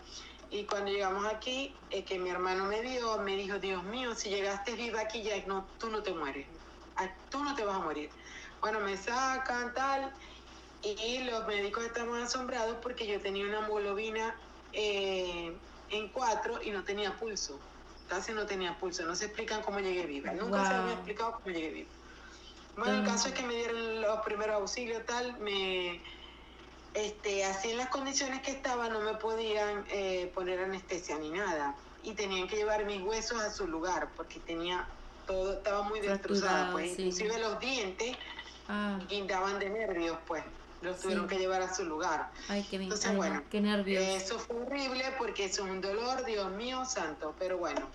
Y 0.50 0.66
cuando 0.68 0.92
llegamos 0.92 1.25
aquí, 1.25 1.86
eh, 1.90 2.06
que 2.06 2.20
mi 2.20 2.30
hermano 2.30 2.66
me 2.66 2.82
vio, 2.82 3.18
me 3.20 3.36
dijo, 3.36 3.60
Dios 3.60 3.84
mío, 3.84 4.16
si 4.16 4.30
llegaste 4.30 4.75
viva 4.75 5.02
aquí, 5.02 5.24
ya 5.24 5.44
no, 5.46 5.75
tú 5.80 5.90
no 5.90 6.04
te 6.04 6.14
mueres. 6.14 6.50
Ah, 6.96 7.10
Tú 7.30 7.44
no 7.44 7.56
te 7.56 7.66
vas 7.66 7.78
a 7.78 7.80
morir. 7.82 8.12
Bueno, 8.62 8.80
me 8.82 8.98
sacan, 8.98 9.74
tal. 9.74 10.14
Y 10.82 11.24
los 11.25 11.48
médicos 11.48 11.86
estaban 11.86 12.22
asombrados 12.24 12.78
porque 12.82 13.08
yo 13.08 13.22
tenía 13.22 13.46
una 13.46 13.60
hemoglobina 13.66 14.40
eh, 14.72 15.62
en 15.90 16.12
cuatro 16.12 16.62
y 16.64 16.72
no 16.72 16.84
tenía 16.84 17.18
pulso. 17.18 17.68
Casi 18.08 18.34
no 18.34 18.46
tenía 18.46 18.78
pulso. 18.80 19.04
No 19.06 19.16
se 19.16 19.25
explican 19.25 19.64
cómo 19.64 19.80
llegué 19.80 20.06
viva. 20.06 20.34
Nunca 20.34 20.66
se 20.66 20.75
me 20.75 20.82
Wow. 20.82 20.90
ha 20.92 20.94
explicado 20.94 21.34
cómo 21.44 21.56
llegué 21.56 21.72
viva. 21.72 21.92
Bueno, 22.75 22.96
el 22.96 23.04
Mm. 23.04 23.06
caso 23.06 23.30
es 23.30 23.36
que 23.36 23.44
me 23.44 23.56
dieron 23.56 24.02
los 24.02 24.20
primeros 24.25 24.58
auxilios, 24.58 25.06
tal. 25.06 25.40
Me, 25.40 26.04
este, 26.96 27.44
así 27.46 27.72
en 27.72 27.78
las 27.78 27.90
condiciones 27.90 28.42
que 28.42 28.52
estaba, 28.52 28.90
no 28.90 29.02
me 29.02 29.16
podían 29.16 29.86
eh, 29.90 30.32
poner 30.34 30.60
anestesia 30.60 31.18
ni 31.20 31.30
nada. 31.30 31.75
Y 32.04 32.14
tenían 32.14 32.48
que 32.48 32.56
llevar 32.58 32.86
mis 32.86 33.02
huesos 33.02 33.40
a 33.42 33.52
su 33.52 33.68
lugar 33.68 34.10
porque 34.16 34.40
tenía 34.40 34.88
todo, 35.28 35.54
estaba 35.54 35.84
muy 35.84 36.00
destrozada. 36.00 36.72
Pues, 36.72 36.96
sí. 36.96 37.04
inclusive 37.04 37.40
los 37.40 37.60
dientes 37.60 38.16
Ah, 38.68 39.00
guindaban 39.08 39.60
de 39.60 39.70
nervios, 39.70 40.18
pues. 40.25 40.44
Los 40.82 41.00
tuvieron 41.00 41.28
que 41.28 41.38
llevar 41.38 41.62
a 41.62 41.74
su 41.74 41.84
lugar. 41.84 42.32
ay, 42.50 42.66
qué. 42.70 42.75
Entonces, 42.78 43.08
Ay, 43.12 43.16
bueno, 43.16 43.44
qué 43.50 43.62
nervios. 43.62 44.04
Eso 44.04 44.40
fue 44.40 44.56
horrible 44.58 45.04
porque 45.18 45.46
es 45.46 45.58
un 45.60 45.82
dolor, 45.82 46.25
Dios 46.25 46.52
mío 46.52 46.86
santo, 46.86 47.36
pero 47.40 47.58
bueno. 47.58 47.88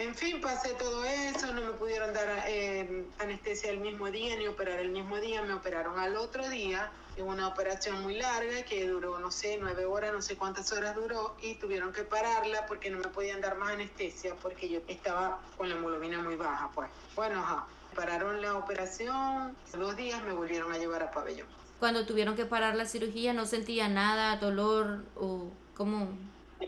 En 0.00 0.14
fin, 0.14 0.40
pasé 0.40 0.70
todo 0.78 1.04
eso, 1.04 1.52
no 1.52 1.60
me 1.60 1.72
pudieron 1.72 2.14
dar 2.14 2.44
eh, 2.48 3.04
anestesia 3.18 3.70
el 3.70 3.80
mismo 3.80 4.10
día 4.10 4.34
ni 4.34 4.46
operar 4.46 4.78
el 4.78 4.88
mismo 4.88 5.18
día, 5.20 5.42
me 5.42 5.52
operaron 5.52 5.98
al 5.98 6.16
otro 6.16 6.48
día, 6.48 6.90
en 7.18 7.28
una 7.28 7.46
operación 7.46 8.00
muy 8.00 8.16
larga 8.16 8.62
que 8.62 8.88
duró, 8.88 9.18
no 9.18 9.30
sé, 9.30 9.58
nueve 9.60 9.84
horas, 9.84 10.14
no 10.14 10.22
sé 10.22 10.36
cuántas 10.36 10.72
horas 10.72 10.94
duró, 10.94 11.36
y 11.42 11.56
tuvieron 11.56 11.92
que 11.92 12.02
pararla 12.02 12.64
porque 12.64 12.88
no 12.88 12.96
me 12.96 13.08
podían 13.08 13.42
dar 13.42 13.58
más 13.58 13.72
anestesia 13.72 14.34
porque 14.36 14.70
yo 14.70 14.80
estaba 14.88 15.38
con 15.58 15.68
la 15.68 15.74
hemoglobina 15.74 16.18
muy 16.22 16.36
baja, 16.36 16.70
pues. 16.74 16.88
Bueno, 17.14 17.40
ajá, 17.40 17.66
pararon 17.94 18.40
la 18.40 18.56
operación, 18.56 19.54
dos 19.74 19.96
días 19.96 20.24
me 20.24 20.32
volvieron 20.32 20.72
a 20.72 20.78
llevar 20.78 21.02
a 21.02 21.10
pabellón. 21.10 21.46
Cuando 21.78 22.06
tuvieron 22.06 22.36
que 22.36 22.46
parar 22.46 22.74
la 22.74 22.86
cirugía, 22.86 23.34
¿no 23.34 23.44
sentía 23.44 23.86
nada, 23.88 24.36
dolor 24.36 25.04
o 25.14 25.50
cómo? 25.76 26.08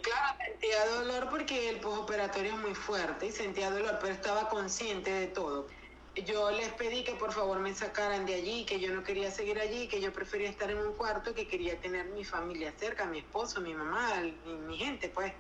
Claro, 0.01 0.39
sentía 0.47 0.87
dolor 0.87 1.29
porque 1.29 1.69
el 1.69 1.81
postoperatorio 1.81 2.55
es 2.55 2.59
muy 2.59 2.75
fuerte 2.75 3.27
y 3.27 3.33
sentía 3.33 3.71
dolor, 3.71 3.99
pero 4.01 4.15
estaba 4.15 4.49
consciente 4.49 5.11
de 5.11 5.27
todo. 5.27 5.69
Yo 6.15 6.51
les 6.51 6.69
pedí 6.75 7.05
que 7.05 7.15
por 7.15 7.33
favor 7.33 7.59
me 7.59 7.75
sacaran 7.75 8.27
de 8.27 8.35
allí, 8.35 8.65
que 8.65 8.81
yo 8.81 8.95
no 8.95 9.03
quería 9.03 9.31
seguir 9.31 9.59
allí, 9.59 9.89
que 9.89 10.01
yo 10.01 10.13
prefería 10.13 10.49
estar 10.49 10.71
en 10.71 10.79
un 10.79 10.95
cuarto, 10.95 11.35
que 11.35 11.47
quería 11.47 11.79
tener 11.81 12.07
mi 12.07 12.25
familia 12.25 12.73
cerca, 12.79 13.05
mi 13.07 13.19
esposo, 13.19 13.61
mi 13.61 13.75
mamá, 13.75 14.15
mi, 14.21 14.53
mi 14.53 14.79
gente, 14.79 15.09
pues. 15.09 15.33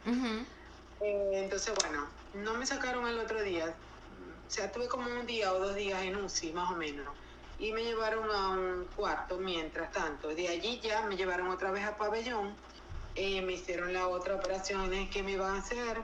Eh, 1.00 1.30
entonces, 1.34 1.74
bueno, 1.82 2.08
no 2.34 2.54
me 2.54 2.66
sacaron 2.66 3.06
el 3.06 3.18
otro 3.18 3.42
día. 3.42 3.74
O 4.46 4.50
sea, 4.50 4.70
tuve 4.70 4.88
como 4.88 5.10
un 5.10 5.26
día 5.26 5.52
o 5.52 5.58
dos 5.58 5.74
días 5.74 6.02
en 6.02 6.16
UCI, 6.16 6.52
más 6.52 6.70
o 6.70 6.76
menos. 6.76 7.06
Y 7.58 7.72
me 7.72 7.84
llevaron 7.84 8.30
a 8.30 8.50
un 8.50 8.86
cuarto 8.96 9.38
mientras 9.38 9.92
tanto. 9.92 10.28
De 10.28 10.48
allí 10.48 10.80
ya 10.80 11.02
me 11.02 11.16
llevaron 11.16 11.48
otra 11.48 11.70
vez 11.70 11.84
a 11.84 11.96
pabellón 11.96 12.54
eh, 13.14 13.42
me 13.42 13.54
hicieron 13.54 13.92
la 13.92 14.08
otra 14.08 14.36
operación 14.36 14.90
que 15.10 15.22
me 15.22 15.32
iban 15.32 15.54
a 15.54 15.58
hacer. 15.58 16.02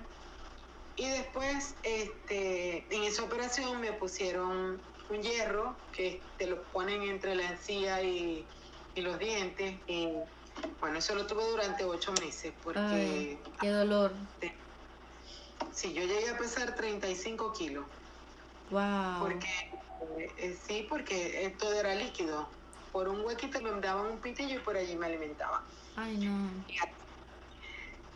Y 0.97 1.09
después, 1.09 1.75
este, 1.85 2.85
en 2.91 3.05
esa 3.05 3.23
operación 3.23 3.81
me 3.81 3.93
pusieron 3.93 4.81
un 5.11 5.23
hierro 5.23 5.77
que 5.93 6.21
te 6.37 6.47
lo 6.47 6.63
ponen 6.65 7.03
entre 7.03 7.35
la 7.35 7.53
encía 7.53 8.03
y, 8.03 8.45
y 8.95 9.01
los 9.01 9.19
dientes. 9.19 9.77
Y 9.87 10.09
bueno, 10.81 10.99
eso 10.99 11.15
lo 11.15 11.27
tuve 11.27 11.45
durante 11.45 11.85
ocho 11.85 12.13
meses 12.21 12.53
porque... 12.63 13.39
qué 13.61 13.71
dolor. 13.71 14.13
Sí, 15.73 15.93
yo 15.93 16.03
llegué 16.03 16.31
a 16.31 16.37
pesar 16.37 16.75
35 16.75 17.53
kilos. 17.53 17.85
Wow. 18.71 19.21
Porque, 19.21 19.71
eh, 20.39 20.59
sí, 20.67 20.87
porque 20.89 21.55
todo 21.59 21.75
era 21.75 21.95
líquido. 21.95 22.49
Por 22.93 23.09
un 23.09 23.21
huequito 23.21 23.61
me 23.61 23.71
daban 23.81 24.07
un 24.07 24.19
pitillo 24.19 24.57
y 24.57 24.59
por 24.59 24.77
allí 24.77 24.97
me 24.97 25.07
alimentaban. 25.07 25.63
Ay, 26.01 26.17
no. 26.19 26.65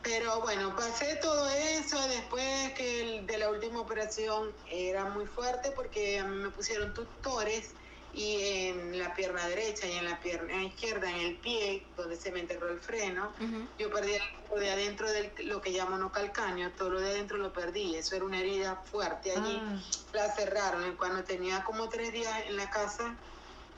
Pero 0.02 0.40
bueno, 0.40 0.74
pasé 0.76 1.16
todo 1.16 1.48
eso 1.48 2.00
después 2.08 2.72
que 2.74 3.18
el, 3.18 3.26
de 3.26 3.38
la 3.38 3.50
última 3.50 3.80
operación 3.80 4.52
era 4.70 5.06
muy 5.06 5.26
fuerte 5.26 5.72
porque 5.72 6.22
me 6.22 6.50
pusieron 6.50 6.94
tutores 6.94 7.74
y 8.14 8.40
en 8.68 8.98
la 8.98 9.14
pierna 9.14 9.48
derecha 9.48 9.86
y 9.86 9.92
en 9.92 10.04
la 10.04 10.20
pierna 10.20 10.62
izquierda, 10.62 11.10
en 11.10 11.20
el 11.20 11.36
pie, 11.36 11.84
donde 11.96 12.16
se 12.16 12.30
me 12.30 12.40
enterró 12.40 12.68
el 12.68 12.78
freno, 12.80 13.32
yo 13.78 13.90
perdí 13.90 14.12
lo 14.50 14.60
de 14.60 14.70
adentro 14.70 15.10
de 15.10 15.32
lo 15.44 15.62
que 15.62 15.70
llamo 15.70 16.12
calcáneo, 16.12 16.70
todo 16.76 16.90
lo 16.90 17.00
de 17.00 17.10
adentro 17.10 17.38
lo 17.38 17.52
perdí, 17.52 17.96
eso 17.96 18.14
era 18.14 18.24
una 18.24 18.38
herida 18.38 18.82
fuerte 18.84 19.32
allí, 19.32 19.60
ah. 19.62 19.82
la 20.12 20.30
cerraron 20.34 20.92
y 20.92 20.94
cuando 20.96 21.24
tenía 21.24 21.64
como 21.64 21.88
tres 21.88 22.12
días 22.12 22.42
en 22.46 22.56
la 22.56 22.68
casa, 22.70 23.16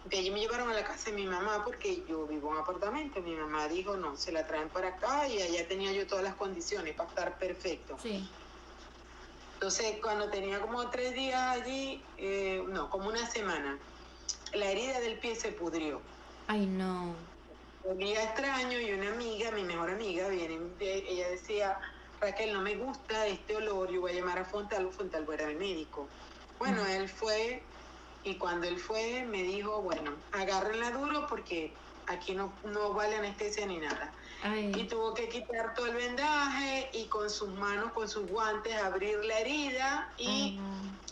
de 0.05 0.19
allí 0.19 0.31
me 0.31 0.41
llevaron 0.41 0.71
a 0.71 0.75
la 0.75 0.85
casa 0.85 1.11
de 1.11 1.17
mi 1.17 1.27
mamá 1.27 1.63
porque 1.65 2.05
yo 2.07 2.27
vivo 2.27 2.49
en 2.49 2.57
un 2.57 2.61
apartamento. 2.61 3.21
Mi 3.21 3.35
mamá 3.35 3.69
dijo, 3.69 3.97
no, 3.97 4.17
se 4.17 4.33
la 4.33 4.47
traen 4.47 4.69
para 4.69 4.89
acá 4.89 5.27
y 5.29 5.41
allá 5.41 5.67
tenía 5.67 5.93
yo 5.93 6.07
todas 6.07 6.25
las 6.25 6.35
condiciones 6.35 6.95
para 6.95 7.09
estar 7.09 7.39
perfecto. 7.39 7.97
Sí. 8.03 8.29
Entonces, 9.55 9.97
cuando 10.03 10.29
tenía 10.29 10.61
como 10.61 10.91
tres 10.91 11.15
días 11.15 11.41
allí, 11.41 12.03
eh, 12.19 12.63
no, 12.69 12.91
como 12.91 13.09
una 13.09 13.27
semana, 13.31 13.79
la 14.53 14.67
herida 14.67 15.01
del 15.01 15.19
pie 15.19 15.37
se 15.37 15.53
pudrió. 15.53 16.03
Ay, 16.49 16.67
no. 16.67 17.15
Un 17.85 17.99
día 17.99 18.23
extraño 18.25 18.79
y 18.81 18.93
una 18.93 19.11
amiga, 19.11 19.51
mi 19.53 19.63
mejor 19.63 19.91
amiga, 19.91 20.29
viene, 20.29 20.59
ella 20.81 21.29
decía, 21.31 21.79
Raquel, 22.21 22.53
no 22.53 22.61
me 22.61 22.77
gusta 22.77 23.27
este 23.27 23.57
olor, 23.57 23.91
yo 23.91 24.01
voy 24.03 24.13
a 24.13 24.15
llamar 24.15 24.39
a 24.39 24.45
Fontal, 24.45 24.91
Fontal 24.91 25.27
era 25.33 25.51
el 25.51 25.57
médico. 25.57 26.09
Bueno, 26.59 26.85
él 26.87 27.09
fue, 27.09 27.63
y 28.25 28.37
cuando 28.37 28.67
él 28.67 28.79
fue, 28.79 29.25
me 29.25 29.43
dijo, 29.43 29.83
bueno, 29.83 30.13
agárrenla 30.33 30.91
duro 30.93 31.27
porque 31.29 31.73
aquí 32.07 32.35
no, 32.35 32.53
no 32.65 32.93
vale 32.95 33.17
anestesia 33.17 33.67
ni 33.67 33.79
nada. 33.79 34.13
Y 34.75 34.85
tuvo 34.85 35.15
que 35.15 35.31
quitar 35.31 35.75
todo 35.75 35.87
el 35.87 35.95
vendaje 35.95 36.91
y 36.93 37.07
con 37.07 37.31
sus 37.31 37.49
manos, 37.49 37.93
con 37.93 38.09
sus 38.09 38.29
guantes, 38.29 38.75
abrir 38.77 39.25
la 39.25 39.39
herida 39.39 40.13
y 40.19 40.61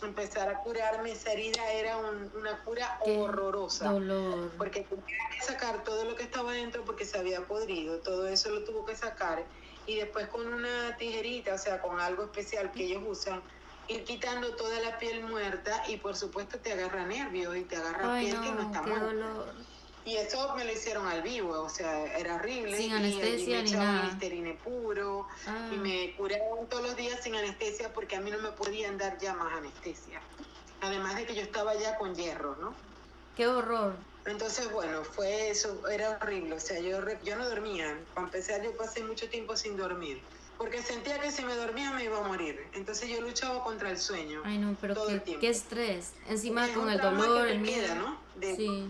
empezar 0.03 0.49
a 0.49 0.59
curarme. 0.59 1.13
Esa 1.13 1.31
herida 1.31 1.71
era 1.71 1.97
una 1.97 2.59
cura 2.63 2.99
horrorosa. 3.01 3.91
Dolor. 3.91 4.51
Porque 4.55 4.81
tenía 4.81 5.03
que 5.35 5.41
sacar 5.41 5.83
todo 5.83 6.05
lo 6.05 6.15
que 6.15 6.23
estaba 6.23 6.53
dentro 6.53 6.85
porque 6.85 7.05
se 7.05 7.17
había 7.17 7.41
podrido. 7.47 7.97
Todo 7.99 8.27
eso 8.27 8.51
lo 8.51 8.63
tuvo 8.65 8.85
que 8.85 8.95
sacar. 8.95 9.43
Y 9.87 9.95
después 9.95 10.27
con 10.27 10.45
una 10.45 10.95
tijerita, 10.97 11.55
o 11.55 11.57
sea, 11.57 11.81
con 11.81 11.99
algo 11.99 12.25
especial 12.25 12.71
que 12.71 12.83
ellos 12.83 13.01
usan, 13.03 13.41
ir 13.87 14.03
quitando 14.03 14.55
toda 14.55 14.79
la 14.79 14.97
piel 14.97 15.23
muerta 15.25 15.83
y 15.87 15.97
por 15.97 16.15
supuesto 16.15 16.57
te 16.59 16.73
agarra 16.73 17.05
nervios 17.05 17.55
y 17.57 17.61
te 17.63 17.75
agarra 17.75 18.19
piel 18.19 18.39
que 18.41 18.51
no 18.51 18.61
está 18.61 18.81
muerta. 18.81 19.53
Y 20.05 20.17
eso 20.17 20.53
me 20.55 20.65
lo 20.65 20.71
hicieron 20.73 21.07
al 21.07 21.21
vivo, 21.21 21.61
o 21.61 21.69
sea, 21.69 22.17
era 22.17 22.35
horrible. 22.35 22.75
Sin 22.75 22.91
anestesia 22.91 23.59
y 23.61 23.63
ni 23.63 23.71
nada. 23.71 24.03
listerine 24.03 24.53
puro 24.61 25.27
Ah. 25.47 25.69
y 25.73 25.77
me 25.77 26.13
curaron 26.17 26.67
todos 26.67 26.83
los 26.83 26.95
días 26.97 27.21
sin 27.23 27.35
anestesia 27.35 27.93
porque 27.93 28.17
a 28.17 28.19
mí 28.19 28.29
no 28.29 28.39
me 28.39 28.51
podían 28.51 28.97
dar 28.97 29.17
ya 29.17 29.33
más 29.33 29.53
anestesia. 29.53 30.21
Además 30.81 31.15
de 31.15 31.25
que 31.25 31.35
yo 31.35 31.41
estaba 31.41 31.73
ya 31.75 31.97
con 31.97 32.13
hierro, 32.15 32.57
¿no? 32.59 32.73
Qué 33.37 33.47
horror. 33.47 33.95
Entonces, 34.25 34.69
bueno, 34.71 35.03
fue 35.05 35.49
eso, 35.49 35.87
era 35.87 36.17
horrible. 36.21 36.55
O 36.55 36.59
sea, 36.59 36.79
yo, 36.79 36.99
yo 37.23 37.35
no 37.37 37.47
dormía. 37.47 37.97
Para 38.13 38.27
empezar, 38.27 38.61
yo 38.61 38.75
pasé 38.75 39.03
mucho 39.03 39.29
tiempo 39.29 39.55
sin 39.55 39.77
dormir. 39.77 40.21
Porque 40.57 40.81
sentía 40.81 41.19
que 41.19 41.31
si 41.31 41.43
me 41.43 41.55
dormía 41.55 41.91
me 41.91 42.03
iba 42.05 42.17
a 42.23 42.27
morir. 42.27 42.65
Entonces 42.73 43.09
yo 43.09 43.19
luchaba 43.21 43.63
contra 43.63 43.89
el 43.89 43.97
sueño. 43.97 44.41
Ay, 44.45 44.57
no, 44.57 44.75
pero 44.79 44.93
Todo 44.93 45.07
qué, 45.07 45.13
el 45.13 45.21
tiempo. 45.23 45.41
qué 45.41 45.49
estrés. 45.49 46.13
Encima 46.29 46.67
Es 46.67 46.71
con 46.73 46.89
el 46.89 46.99
dolor, 46.99 47.47
el 47.47 47.59
miedo. 47.59 47.81
queda, 47.85 47.95
¿no? 47.95 48.17
De, 48.35 48.55
Sí. 48.55 48.87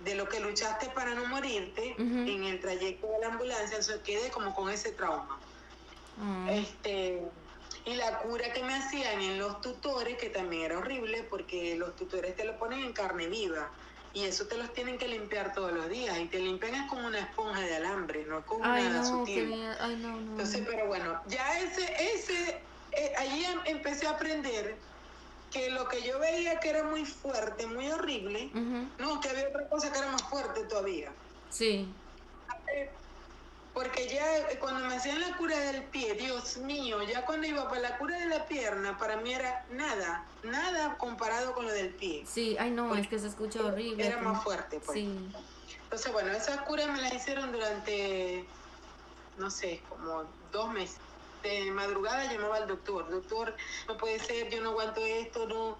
de 0.00 0.14
lo 0.16 0.28
que 0.28 0.40
luchaste 0.40 0.88
para 0.90 1.14
no 1.14 1.26
morirte 1.26 1.94
en 1.98 2.44
el 2.44 2.60
trayecto 2.60 3.06
de 3.06 3.18
la 3.20 3.28
ambulancia, 3.28 3.78
eso 3.78 4.02
quedé 4.02 4.30
como 4.30 4.54
con 4.54 4.70
ese 4.70 4.92
trauma. 4.92 5.38
Ay, 6.46 6.60
Este, 6.60 7.22
y 7.86 7.94
la 7.96 8.18
cura 8.20 8.52
que 8.52 8.62
me 8.62 8.74
hacían 8.74 9.20
en 9.20 9.38
los 9.38 9.60
tutores, 9.60 10.16
que 10.16 10.30
también 10.30 10.62
era 10.64 10.78
horrible, 10.78 11.22
porque 11.24 11.76
los 11.76 11.94
tutores 11.96 12.34
te 12.36 12.44
lo 12.44 12.58
ponen 12.58 12.80
en 12.80 12.92
carne 12.92 13.26
viva. 13.28 13.70
Y 14.14 14.22
eso 14.22 14.46
te 14.46 14.56
los 14.56 14.72
tienen 14.72 14.96
que 14.96 15.08
limpiar 15.08 15.52
todos 15.52 15.72
los 15.72 15.88
días. 15.88 16.16
Y 16.18 16.28
te 16.28 16.38
limpian 16.38 16.74
es 16.76 16.88
como 16.88 17.06
una 17.06 17.18
esponja 17.18 17.60
de 17.60 17.74
alambre, 17.76 18.24
no 18.24 18.44
Ay, 18.62 18.86
una 18.86 19.00
no, 19.00 19.04
sutil. 19.04 19.34
qué 19.34 19.56
miedo. 19.56 19.74
Ay, 19.80 19.96
no, 19.96 20.20
no. 20.20 20.30
Entonces, 20.30 20.62
pero 20.64 20.86
bueno, 20.86 21.20
ya 21.26 21.58
ese, 21.60 21.84
ese, 22.14 22.70
eh, 22.92 23.12
allí 23.18 23.44
em- 23.44 23.62
empecé 23.66 24.06
a 24.06 24.10
aprender 24.10 24.86
que 25.50 25.70
lo 25.70 25.88
que 25.88 26.02
yo 26.02 26.18
veía 26.20 26.60
que 26.60 26.70
era 26.70 26.84
muy 26.84 27.04
fuerte, 27.04 27.66
muy 27.66 27.90
horrible, 27.90 28.50
no, 28.98 29.20
que 29.20 29.28
había 29.30 29.48
otra 29.48 29.68
cosa 29.68 29.90
que 29.92 29.98
era 29.98 30.10
más 30.12 30.22
fuerte 30.22 30.64
todavía. 30.66 31.16
Sí. 31.48 32.04
Eh, 32.76 33.03
Porque 33.74 34.06
ya 34.08 34.38
eh, 34.38 34.58
cuando 34.60 34.86
me 34.86 34.94
hacían 34.94 35.20
la 35.20 35.36
cura 35.36 35.58
del 35.58 35.82
pie, 35.82 36.14
Dios 36.14 36.58
mío, 36.58 37.02
ya 37.02 37.26
cuando 37.26 37.46
iba 37.46 37.68
para 37.68 37.80
la 37.80 37.98
cura 37.98 38.16
de 38.18 38.26
la 38.26 38.46
pierna, 38.46 38.96
para 38.96 39.16
mí 39.16 39.32
era 39.34 39.66
nada, 39.70 40.24
nada 40.44 40.96
comparado 40.96 41.52
con 41.54 41.66
lo 41.66 41.72
del 41.72 41.88
pie. 41.90 42.24
Sí, 42.24 42.56
ay, 42.58 42.70
no, 42.70 42.94
es 42.94 43.08
que 43.08 43.18
se 43.18 43.26
escucha 43.26 43.64
horrible. 43.64 44.06
Era 44.06 44.18
como- 44.18 44.32
más 44.34 44.44
fuerte, 44.44 44.78
pues. 44.78 44.98
Sí. 45.00 45.18
Entonces, 45.82 46.12
bueno, 46.12 46.30
esas 46.32 46.60
curas 46.62 46.86
me 46.88 47.00
las 47.02 47.12
hicieron 47.14 47.50
durante, 47.50 48.44
no 49.38 49.50
sé, 49.50 49.82
como 49.88 50.24
dos 50.52 50.72
meses. 50.72 50.98
De 51.42 51.70
madrugada 51.72 52.32
llamaba 52.32 52.56
al 52.56 52.68
doctor, 52.68 53.10
doctor, 53.10 53.54
no 53.88 53.96
puede 53.98 54.18
ser, 54.20 54.48
yo 54.50 54.62
no 54.62 54.70
aguanto 54.70 55.04
esto, 55.04 55.46
no, 55.46 55.76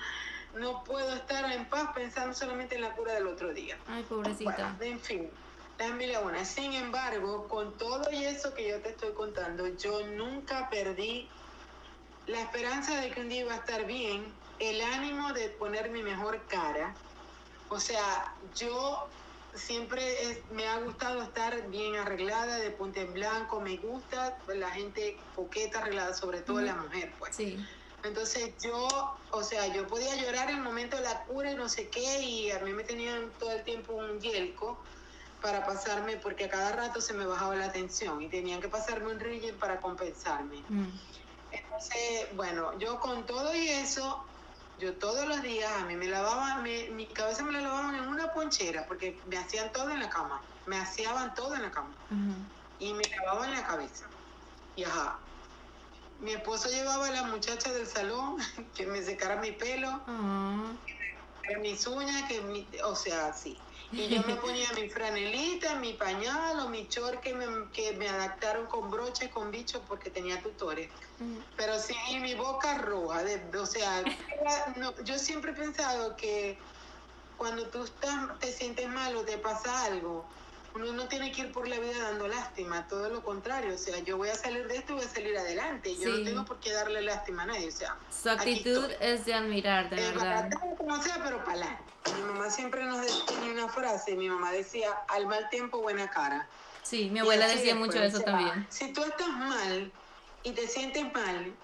no 0.56 0.84
puedo 0.84 1.14
estar 1.14 1.50
en 1.52 1.64
paz 1.70 1.90
pensando 1.94 2.34
solamente 2.34 2.74
en 2.74 2.82
la 2.82 2.92
cura 2.94 3.14
del 3.14 3.28
otro 3.28 3.54
día. 3.54 3.78
Ay, 3.86 4.02
pobrecita. 4.02 4.74
Bueno, 4.76 4.92
en 4.92 5.00
fin, 5.00 5.30
déjame 5.78 6.06
la 6.06 6.20
una. 6.20 6.44
Sin 6.44 6.72
embargo, 6.72 7.48
con 7.48 7.76
todo 7.76 8.10
y 8.12 8.24
eso 8.24 8.54
que 8.54 8.68
yo 8.68 8.82
te 8.82 8.90
estoy 8.90 9.14
contando, 9.14 9.66
yo 9.68 10.06
nunca 10.06 10.68
perdí 10.70 11.30
la 12.26 12.40
esperanza 12.42 13.00
de 13.00 13.10
que 13.10 13.20
un 13.20 13.28
día 13.28 13.40
iba 13.42 13.54
a 13.54 13.58
estar 13.58 13.86
bien, 13.86 14.40
el 14.58 14.80
ánimo 14.80 15.32
de 15.32 15.50
poner 15.50 15.90
mi 15.90 16.02
mejor 16.02 16.46
cara. 16.46 17.02
O 17.68 17.80
sea, 17.80 18.36
yo 18.54 19.10
siempre 19.52 20.22
es- 20.22 20.50
me 20.50 20.66
ha 20.66 20.78
gustado 20.80 21.22
estar 21.22 21.68
bien 21.68 21.96
arreglada, 21.96 22.58
de 22.58 22.70
punta 22.72 23.00
en 23.00 23.12
blanco, 23.12 23.60
me 23.60 23.76
gusta 23.78 24.42
la 24.46 24.70
gente 24.70 25.28
coqueta, 25.32 25.80
arreglada, 25.80 26.14
sobre 26.14 26.42
todo 26.42 26.60
la 26.60 26.76
mujer, 26.76 27.16
pues. 27.18 27.36
Sí. 27.36 27.58
Entonces 28.02 28.56
yo, 28.62 28.88
o 29.30 29.42
sea, 29.42 29.68
yo 29.74 29.86
podía 29.86 30.14
llorar 30.16 30.50
en 30.50 30.56
el 30.56 30.62
momento 30.62 30.96
de 30.96 31.02
la 31.02 31.24
cura 31.24 31.52
y 31.52 31.56
no 31.56 31.68
sé 31.68 31.90
qué, 31.90 32.20
y 32.20 32.50
a 32.50 32.58
mí 32.60 32.72
me 32.72 32.84
tenían 32.84 33.36
todo 33.38 33.50
el 33.52 33.64
tiempo 33.64 33.94
un 33.94 34.20
yelco 34.20 34.84
para 35.44 35.66
pasarme, 35.66 36.16
porque 36.16 36.46
a 36.46 36.48
cada 36.48 36.72
rato 36.72 37.02
se 37.02 37.12
me 37.12 37.26
bajaba 37.26 37.54
la 37.54 37.70
tensión 37.70 38.22
y 38.22 38.30
tenían 38.30 38.62
que 38.62 38.68
pasarme 38.70 39.12
un 39.12 39.20
regen 39.20 39.58
para 39.58 39.78
compensarme. 39.78 40.64
Mm. 40.70 40.88
Entonces, 41.50 42.28
bueno, 42.34 42.78
yo 42.78 42.98
con 42.98 43.26
todo 43.26 43.54
y 43.54 43.68
eso, 43.68 44.24
yo 44.78 44.94
todos 44.96 45.28
los 45.28 45.42
días 45.42 45.70
a 45.70 45.84
mí 45.84 45.96
me 45.96 46.06
lavaban, 46.06 46.62
me- 46.62 46.88
mi 46.92 47.06
cabeza 47.08 47.42
me 47.44 47.52
la 47.52 47.60
lavaban 47.60 47.94
en 47.94 48.08
una 48.08 48.32
ponchera 48.32 48.86
porque 48.88 49.20
me 49.26 49.36
hacían 49.36 49.70
todo 49.70 49.90
en 49.90 50.00
la 50.00 50.08
cama, 50.08 50.40
me 50.64 50.78
hacían 50.78 51.34
todo 51.34 51.54
en 51.54 51.60
la 51.62 51.70
cama 51.70 51.92
y 52.78 52.94
me 52.94 53.02
lavaban 53.22 53.52
la 53.52 53.66
cabeza. 53.66 54.06
Y 54.76 54.84
ajá, 54.84 55.18
mi 56.20 56.32
esposo 56.32 56.70
llevaba 56.70 57.08
a 57.08 57.10
la 57.10 57.24
muchacha 57.24 57.70
del 57.70 57.86
salón 57.86 58.38
que 58.74 58.86
me 58.86 59.02
secara 59.02 59.36
mi 59.36 59.52
pelo, 59.52 59.90
Ah. 60.06 60.72
que 61.46 61.58
mis 61.58 61.86
uñas, 61.86 62.26
que 62.30 62.40
mi, 62.40 62.66
o 62.82 62.96
sea, 62.96 63.34
sí. 63.34 63.58
Y 63.96 64.08
yo 64.08 64.22
me 64.22 64.36
ponía 64.36 64.68
mi 64.74 64.88
franelita, 64.90 65.76
mi 65.76 65.94
pañal 65.94 66.60
o 66.60 66.68
mi 66.68 66.88
short 66.88 67.20
que 67.22 67.34
me, 67.34 67.46
que 67.72 67.92
me 67.94 68.08
adaptaron 68.08 68.66
con 68.66 68.90
broche, 68.90 69.30
con 69.30 69.50
bicho, 69.50 69.84
porque 69.86 70.10
tenía 70.10 70.42
tutores. 70.42 70.94
Ujú. 71.18 71.44
Pero 71.56 71.78
sí, 71.78 71.94
y 72.10 72.18
mi 72.20 72.34
boca 72.34 72.78
roja, 72.78 73.22
de- 73.24 73.56
o 73.58 73.66
sea, 73.66 74.00
era- 74.00 74.74
no, 74.76 74.94
yo 75.04 75.18
siempre 75.18 75.52
he 75.52 75.54
pensado 75.54 76.16
que 76.16 76.64
cuando 77.36 77.70
tú 77.70 77.84
estás, 77.84 78.38
te 78.40 78.52
sientes 78.52 78.88
mal 78.88 79.16
o 79.16 79.24
te 79.24 79.38
pasa 79.38 79.84
algo, 79.84 80.34
uno 80.74 80.92
no 80.92 81.06
tiene 81.06 81.30
que 81.30 81.42
ir 81.42 81.52
por 81.52 81.68
la 81.68 81.78
vida 81.78 81.96
dando 82.02 82.26
lástima, 82.26 82.86
todo 82.88 83.08
lo 83.08 83.22
contrario, 83.22 83.74
o 83.74 83.78
sea, 83.78 83.98
yo 84.00 84.16
voy 84.16 84.28
a 84.28 84.34
salir 84.34 84.66
de 84.66 84.76
esto 84.76 84.92
y 84.92 84.96
voy 84.96 85.04
a 85.04 85.08
salir 85.08 85.36
adelante, 85.38 85.94
yo 85.96 86.08
Sí. 86.08 86.18
no 86.18 86.24
tengo 86.24 86.44
por 86.44 86.58
qué 86.60 86.72
darle 86.72 87.00
lástima 87.02 87.44
a 87.44 87.46
nadie, 87.46 87.68
o 87.68 87.72
sea, 87.72 87.96
Su 88.10 88.28
actitud 88.30 88.90
es 89.00 89.24
de 89.24 89.34
admirar, 89.34 89.88
de 89.88 89.96
Eh, 89.96 90.10
verdad. 90.12 90.50
para 90.50 90.76
como 90.76 91.00
sea, 91.02 91.20
pero 91.22 91.38
para 91.44 91.52
adelante. 91.52 91.82
Mi 92.16 92.22
mamá 92.22 92.50
siempre 92.50 92.84
nos 92.84 93.00
decía 93.00 93.24
una 93.52 93.68
frase, 93.68 94.16
mi 94.16 94.28
mamá 94.28 94.50
decía, 94.52 94.90
al 95.08 95.26
mal 95.26 95.48
tiempo 95.48 95.78
buena 95.78 96.10
cara. 96.10 96.48
Sí, 96.82 97.08
mi 97.10 97.20
abuela 97.20 97.46
decía 97.46 97.72
es, 97.72 97.78
mucho 97.78 97.92
pues, 97.92 98.08
eso 98.08 98.16
o 98.18 98.20
sea, 98.20 98.32
también. 98.32 98.66
Si 98.68 98.92
tú 98.92 99.02
estás 99.04 99.28
mal 99.28 99.92
y 100.42 100.52
te 100.52 100.66
sientes 100.68 101.10
mal 101.14 101.54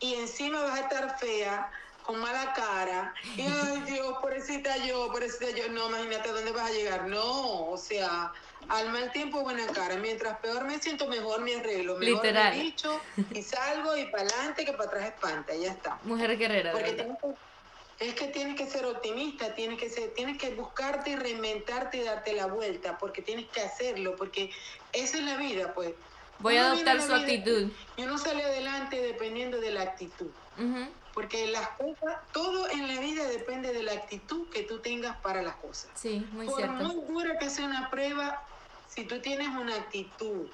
y 0.00 0.14
encima 0.14 0.62
vas 0.62 0.78
a 0.78 0.82
estar 0.82 1.18
fea, 1.18 1.70
con 2.02 2.18
mala 2.20 2.52
cara, 2.54 3.14
y 3.36 3.42
ay 3.42 3.80
Dios, 3.86 4.14
pobrecita 4.20 4.76
yo, 4.78 5.06
pobrecita 5.08 5.50
yo, 5.50 5.68
no, 5.68 5.88
imagínate 5.88 6.32
dónde 6.32 6.50
vas 6.52 6.70
a 6.70 6.72
llegar. 6.72 7.06
No, 7.06 7.68
o 7.68 7.76
sea, 7.78 8.32
al 8.68 8.90
mal 8.90 9.10
tiempo 9.12 9.40
buena 9.42 9.66
cara. 9.68 9.96
Mientras 9.96 10.38
peor 10.38 10.64
me 10.64 10.78
siento, 10.80 11.06
mejor 11.08 11.40
me 11.42 11.54
arreglo. 11.56 11.96
Mejor 11.98 12.24
Literal. 12.24 12.56
me 12.56 12.62
dicho 12.62 13.00
y 13.32 13.42
salgo 13.42 13.96
y 13.96 14.06
para 14.06 14.24
adelante 14.24 14.64
que 14.64 14.72
para 14.72 14.84
atrás 14.84 15.04
espanta, 15.06 15.54
ya 15.54 15.72
está. 15.72 15.98
Mujer 16.04 16.36
guerrera, 16.38 16.72
Porque 16.72 16.92
verdad. 16.92 17.04
tienes 17.04 17.18
que- 17.20 17.52
es 17.98 18.14
que 18.14 18.26
tienes 18.28 18.56
que 18.56 18.66
ser 18.66 18.84
optimista, 18.86 19.54
tienes 19.54 19.78
que 19.78 19.88
ser, 19.88 20.10
tienes 20.14 20.36
que 20.36 20.50
buscarte 20.54 21.10
y 21.10 21.16
reinventarte 21.16 21.98
y 21.98 22.02
darte 22.02 22.32
la 22.32 22.46
vuelta, 22.46 22.98
porque 22.98 23.22
tienes 23.22 23.46
que 23.50 23.60
hacerlo, 23.60 24.16
porque 24.16 24.50
esa 24.92 25.18
es 25.18 25.22
la 25.24 25.36
vida, 25.36 25.72
pues. 25.72 25.92
Voy 26.40 26.56
a 26.56 26.62
Uno 26.62 26.72
adoptar 26.72 27.00
su 27.00 27.14
actitud. 27.14 27.70
Y 27.96 28.02
uno 28.02 28.18
sale 28.18 28.42
adelante 28.44 29.00
dependiendo 29.00 29.60
de 29.60 29.70
la 29.70 29.82
actitud, 29.82 30.26
Ujú. 30.58 30.88
Porque 31.14 31.46
las 31.46 31.68
cosas, 31.70 32.20
todo 32.32 32.68
en 32.70 32.94
la 32.94 33.00
vida 33.00 33.26
depende 33.28 33.72
de 33.72 33.82
la 33.82 33.92
actitud 33.92 34.48
que 34.50 34.62
tú 34.62 34.80
tengas 34.80 35.16
para 35.18 35.42
las 35.42 35.56
cosas. 35.56 35.90
Sí, 35.94 36.26
muy 36.32 36.46
Por 36.46 36.56
cierto. 36.56 36.84
muy 36.84 37.04
dura 37.06 37.38
que 37.38 37.50
sea 37.50 37.66
una 37.66 37.90
prueba, 37.90 38.42
si 38.88 39.04
tú 39.04 39.20
tienes 39.20 39.48
una 39.48 39.76
actitud 39.76 40.46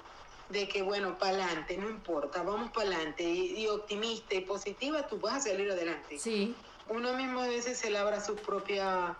de 0.48 0.68
que, 0.68 0.82
bueno, 0.82 1.18
para 1.18 1.32
adelante, 1.32 1.76
no 1.76 1.88
importa, 1.90 2.42
vamos 2.42 2.70
para 2.72 2.88
adelante, 2.88 3.22
y, 3.22 3.60
y 3.62 3.68
optimista 3.68 4.34
y 4.34 4.40
positiva, 4.40 5.06
tú 5.06 5.18
vas 5.20 5.34
a 5.46 5.50
salir 5.50 5.70
adelante 5.70 6.18
Sí, 6.18 6.56
uno 6.88 7.12
mismo 7.14 7.40
a 7.40 7.46
veces 7.48 7.78
se 7.78 7.90
labra 7.90 8.24
sus 8.24 8.40
propias 8.40 9.14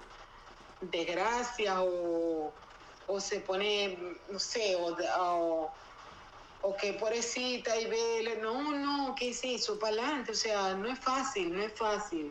desgracias 0.81 1.77
o, 1.79 2.53
o 3.07 3.21
se 3.21 3.41
pone, 3.41 3.99
no 4.31 4.39
sé, 4.39 4.77
o, 4.77 4.97
o, 5.21 5.71
o 6.63 6.77
que 6.77 6.95
pobrecita 6.95 7.77
y 7.77 7.87
vele, 7.87 8.37
no, 8.37 8.73
no, 8.73 9.15
¿qué 9.15 9.33
se 9.33 9.49
hizo? 9.49 9.79
Para 9.79 9.93
adelante, 9.93 10.33
o 10.33 10.35
sea, 10.35 10.75
no 10.75 10.89
es 10.89 10.99
fácil, 10.99 11.55
no 11.55 11.63
es 11.63 11.73
fácil, 11.73 12.31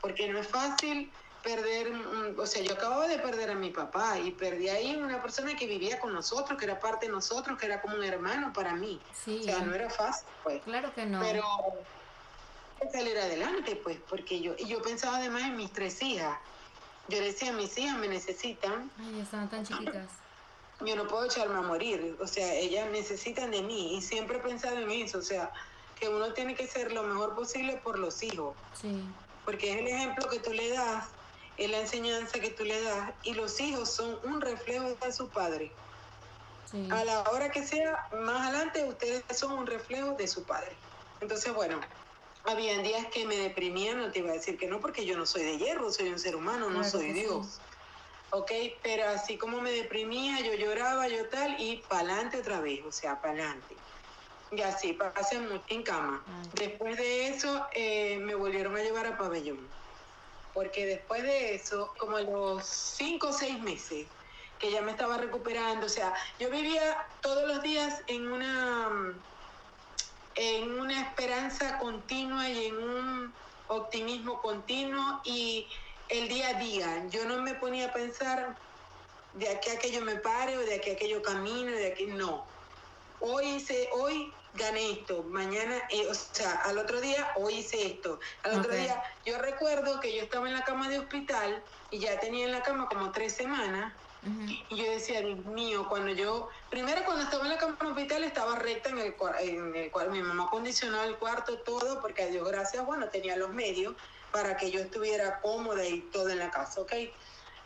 porque 0.00 0.28
no 0.28 0.38
es 0.38 0.46
fácil 0.46 1.10
perder, 1.42 1.90
mm, 1.92 2.38
o 2.38 2.46
sea, 2.46 2.62
yo 2.62 2.74
acababa 2.74 3.08
de 3.08 3.18
perder 3.18 3.50
a 3.50 3.54
mi 3.54 3.70
papá 3.70 4.18
y 4.18 4.30
perdí 4.30 4.68
ahí 4.68 4.96
una 4.96 5.20
persona 5.22 5.56
que 5.56 5.66
vivía 5.66 5.98
con 5.98 6.12
nosotros, 6.12 6.58
que 6.58 6.66
era 6.66 6.78
parte 6.78 7.06
de 7.06 7.12
nosotros, 7.12 7.58
que 7.58 7.66
era 7.66 7.80
como 7.80 7.96
un 7.96 8.04
hermano 8.04 8.52
para 8.52 8.74
mí, 8.74 9.00
sí. 9.12 9.38
o 9.40 9.44
sea, 9.44 9.60
no 9.60 9.74
era 9.74 9.90
fácil, 9.90 10.28
pues. 10.42 10.62
Claro 10.62 10.94
que 10.94 11.06
no. 11.06 11.20
Pero 11.20 11.44
salir 12.92 13.18
adelante, 13.18 13.76
pues, 13.76 13.98
porque 14.08 14.40
yo, 14.40 14.54
y 14.58 14.66
yo 14.66 14.80
pensaba 14.82 15.18
además 15.18 15.42
en 15.42 15.56
mis 15.56 15.72
tres 15.72 16.00
hijas. 16.02 16.38
Yo 17.08 17.18
decía, 17.20 17.52
mis 17.52 17.76
hijas 17.76 17.98
me 17.98 18.08
necesitan, 18.08 18.90
Ay, 18.98 19.20
estaban 19.20 19.50
tan 19.50 19.66
chiquitas. 19.66 20.08
Yo 20.86 20.96
no 20.96 21.06
puedo 21.06 21.24
echarme 21.26 21.56
a 21.58 21.62
morir, 21.62 22.16
o 22.20 22.26
sea, 22.26 22.54
ellas 22.54 22.90
necesitan 22.90 23.50
de 23.50 23.62
mí 23.62 23.96
y 23.98 24.02
siempre 24.02 24.38
he 24.38 24.42
pensado 24.42 24.78
en 24.78 24.90
eso, 24.90 25.18
o 25.18 25.22
sea, 25.22 25.52
que 25.94 26.08
uno 26.08 26.32
tiene 26.34 26.54
que 26.54 26.66
ser 26.66 26.92
lo 26.92 27.02
mejor 27.04 27.34
posible 27.34 27.80
por 27.84 27.98
los 27.98 28.22
hijos, 28.22 28.58
Sí, 28.72 29.16
porque 29.44 29.72
es 29.72 29.78
el 29.78 29.88
ejemplo 29.88 30.28
que 30.30 30.40
tú 30.40 30.52
le 30.52 30.70
das, 30.70 31.10
es 31.56 31.70
la 31.70 31.80
enseñanza 31.80 32.40
que 32.40 32.50
tú 32.52 32.64
le 32.64 32.82
das 32.82 33.14
y 33.22 33.34
los 33.34 33.60
hijos 33.60 33.94
son 33.94 34.18
un 34.24 34.40
reflejo 34.40 34.96
de 35.02 35.12
su 35.12 35.32
padre. 35.32 35.80
sí. 36.64 36.78
A 36.90 37.04
la 37.04 37.22
hora 37.30 37.50
que 37.50 37.66
sea, 37.66 37.96
más 38.12 38.48
adelante, 38.48 38.84
ustedes 38.84 39.24
son 39.38 39.52
un 39.52 39.66
reflejo 39.66 40.14
de 40.18 40.26
su 40.28 40.44
padre. 40.44 40.82
Entonces, 41.20 41.54
bueno, 41.54 41.80
habían 42.44 42.82
días 42.82 43.06
que 43.12 43.26
me 43.26 43.36
deprimía, 43.36 43.94
no 43.94 44.10
te 44.10 44.18
iba 44.20 44.30
a 44.30 44.34
decir 44.34 44.58
que 44.58 44.66
no, 44.68 44.80
porque 44.80 45.06
yo 45.06 45.16
no 45.16 45.24
soy 45.26 45.42
de 45.44 45.58
hierro, 45.58 45.90
soy 45.92 46.08
un 46.10 46.18
ser 46.18 46.36
humano, 46.36 46.68
no 46.70 46.84
soy 46.84 47.14
sí. 47.14 47.50
Ok, 48.32 48.52
pero 48.82 49.08
así 49.08 49.36
como 49.36 49.60
me 49.60 49.72
deprimía, 49.72 50.40
yo 50.40 50.54
lloraba, 50.54 51.08
yo 51.08 51.28
tal, 51.28 51.56
y 51.58 51.78
para 51.88 52.12
adelante 52.12 52.38
otra 52.38 52.60
vez, 52.60 52.80
o 52.84 52.92
sea, 52.92 53.20
para 53.20 53.34
adelante. 53.34 53.76
Y 54.52 54.62
así, 54.62 54.92
pasé 54.92 55.40
mucho 55.40 55.64
en 55.68 55.82
cama. 55.82 56.24
Ay. 56.26 56.50
Después 56.54 56.96
de 56.96 57.28
eso, 57.28 57.66
eh, 57.72 58.18
me 58.18 58.34
volvieron 58.34 58.76
a 58.76 58.82
llevar 58.82 59.06
a 59.06 59.18
pabellón. 59.18 59.68
Porque 60.54 60.86
después 60.86 61.22
de 61.22 61.54
eso, 61.54 61.92
como 61.98 62.16
a 62.16 62.22
los 62.22 62.66
cinco 62.66 63.28
o 63.28 63.32
seis 63.32 63.60
meses, 63.60 64.06
que 64.58 64.70
ya 64.70 64.82
me 64.82 64.90
estaba 64.92 65.16
recuperando, 65.16 65.86
o 65.86 65.88
sea, 65.88 66.12
yo 66.38 66.50
vivía 66.50 67.08
todos 67.22 67.48
los 67.48 67.62
días 67.62 68.02
en 68.08 68.30
una, 68.30 69.14
en 70.34 70.80
una 70.80 71.00
esperanza 71.00 71.78
continua 71.78 72.48
y 72.48 72.66
en 72.66 72.76
un 72.76 73.34
optimismo 73.68 74.40
continuo 74.42 75.20
y 75.24 75.68
el 76.10 76.28
día 76.28 76.48
a 76.48 76.54
día. 76.54 77.06
Yo 77.10 77.24
no 77.24 77.40
me 77.42 77.54
ponía 77.54 77.86
a 77.86 77.92
pensar 77.92 78.56
de 79.34 79.48
aquí 79.48 79.70
a 79.70 79.78
que 79.78 79.90
yo 79.90 80.02
me 80.02 80.16
pare 80.16 80.56
o 80.56 80.60
de 80.60 80.74
aquí 80.74 80.90
a 80.90 80.96
que 80.96 81.08
yo 81.08 81.22
camino, 81.22 81.70
de 81.70 81.92
aquí 81.92 82.06
no. 82.06 82.44
Hoy 83.20 83.46
hice, 83.46 83.88
hoy 83.92 84.32
gané 84.54 84.92
esto, 84.92 85.22
mañana, 85.24 85.76
eh, 85.90 86.06
o 86.08 86.14
sea, 86.14 86.52
al 86.64 86.78
otro 86.78 87.00
día, 87.00 87.32
hoy 87.36 87.54
hice 87.56 87.86
esto, 87.86 88.18
al 88.42 88.58
otro 88.58 88.74
día, 88.74 89.00
yo 89.24 89.38
recuerdo 89.38 90.00
que 90.00 90.16
yo 90.16 90.22
estaba 90.22 90.48
en 90.48 90.54
la 90.54 90.64
cama 90.64 90.88
de 90.88 90.98
hospital 90.98 91.62
y 91.90 92.00
ya 92.00 92.18
tenía 92.18 92.46
en 92.46 92.52
la 92.52 92.62
cama 92.62 92.88
como 92.88 93.12
tres 93.12 93.34
semanas 93.34 93.92
y 94.68 94.76
yo 94.76 94.90
decía, 94.90 95.22
Dios 95.22 95.44
mío, 95.46 95.86
cuando 95.88 96.12
yo, 96.12 96.50
primero 96.68 97.04
cuando 97.06 97.24
estaba 97.24 97.44
en 97.44 97.50
la 97.50 97.58
cama 97.58 97.76
de 97.80 97.86
hospital 97.86 98.24
estaba 98.24 98.56
recta 98.56 98.90
en 98.90 98.98
el 98.98 99.14
cuarto, 99.14 99.42
en 99.42 99.74
el 99.74 99.90
cual 99.90 100.10
mi 100.10 100.22
mamá 100.22 100.44
acondicionaba 100.44 101.04
el 101.04 101.16
cuarto 101.16 101.58
todo, 101.60 102.02
porque 102.02 102.24
a 102.24 102.26
Dios 102.26 102.46
gracias, 102.46 102.84
bueno, 102.84 103.08
tenía 103.08 103.36
los 103.36 103.50
medios 103.50 103.94
para 104.30 104.56
que 104.56 104.70
yo 104.70 104.80
estuviera 104.80 105.40
cómoda 105.40 105.84
y 105.86 106.02
todo 106.10 106.28
en 106.30 106.38
la 106.38 106.50
casa, 106.50 106.80
¿ok? 106.80 106.92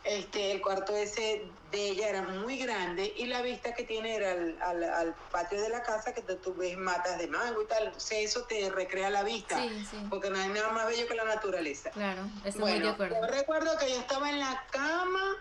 Este, 0.05 0.53
el 0.53 0.61
cuarto 0.61 0.95
ese 0.95 1.51
de 1.71 1.89
ella 1.89 2.11
era 2.11 2.23
muy 2.23 2.59
grande 2.59 3.11
y 3.17 3.25
la 3.25 3.41
vista 3.41 3.73
que 3.73 3.85
tiene 3.85 4.15
era 4.17 4.33
al, 4.33 4.59
al- 4.61 4.85
al 4.85 5.15
patio 5.33 5.61
de 5.61 5.71
la 5.71 5.83
casa 5.83 6.13
que 6.13 6.21
tú- 6.23 6.37
tú 6.37 6.55
ves 6.55 6.77
matas 6.77 7.19
de 7.19 7.27
mango 7.27 7.63
y 7.63 7.67
tal, 7.67 7.89
o 7.89 8.01
sea, 8.01 8.19
eso 8.19 8.45
te 8.45 8.69
recrea 8.71 9.09
la 9.09 9.23
vista, 9.25 9.57
Sí, 9.63 9.87
sí. 9.91 9.97
porque 10.11 10.29
no 10.29 10.39
hay 10.39 10.49
nada 10.51 10.71
más 10.73 10.87
bello 10.87 11.07
que 11.07 11.15
la 11.15 11.25
naturaleza. 11.25 11.91
Claro, 11.91 12.29
estoy 12.45 12.61
muy 12.61 12.73
de 12.73 12.79
Bueno, 12.81 12.91
acuerdo. 12.91 13.17
yo 13.21 13.27
recuerdo 13.29 13.79
que 13.79 13.91
yo 13.91 13.97
estaba 13.99 14.29
en 14.29 14.41
la 14.41 14.63
cama 14.71 15.37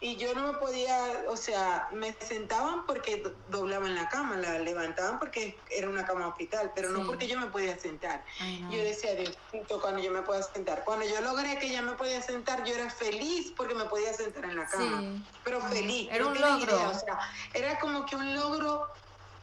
y 0.00 0.14
yo 0.16 0.32
no 0.34 0.52
me 0.52 0.58
podía, 0.58 1.24
o 1.28 1.36
sea, 1.36 1.88
me 1.92 2.12
sentaban 2.20 2.86
porque 2.86 3.16
do- 3.16 3.34
doblaban 3.48 3.94
la 3.96 4.08
cama, 4.08 4.36
la 4.36 4.58
levantaban 4.60 5.18
porque 5.18 5.58
era 5.70 5.88
una 5.88 6.04
cama 6.06 6.28
hospital, 6.28 6.70
pero 6.74 6.90
no 6.90 7.04
porque 7.04 7.26
yo 7.26 7.38
me 7.40 7.46
podía 7.48 7.76
sentar. 7.78 8.24
Ay, 8.40 8.60
no. 8.60 8.70
Yo 8.72 8.84
decía, 8.84 9.14
Diosito, 9.14 9.80
cuando 9.80 10.00
yo 10.00 10.12
me 10.12 10.22
pueda 10.22 10.42
sentar. 10.42 10.84
Cuando 10.84 11.04
yo 11.04 11.20
logré 11.20 11.58
que 11.58 11.68
ya 11.70 11.82
me 11.82 11.92
podía 11.92 12.22
sentar, 12.22 12.62
yo 12.64 12.74
era 12.74 12.88
feliz 12.90 13.52
porque 13.56 13.74
me 13.74 13.86
podía 13.86 14.12
sentar 14.12 14.44
en 14.44 14.56
la 14.56 14.66
cama. 14.66 15.00
Sí. 15.00 15.22
Pero 15.42 15.60
feliz. 15.62 16.08
era 16.12 16.24
no 16.24 16.30
un 16.30 16.40
logro. 16.40 16.76
idea, 16.76 16.88
o 16.90 16.94
sea, 16.98 17.18
era 17.54 17.78
como 17.80 18.06
que 18.06 18.14
un 18.14 18.34
logro 18.36 18.86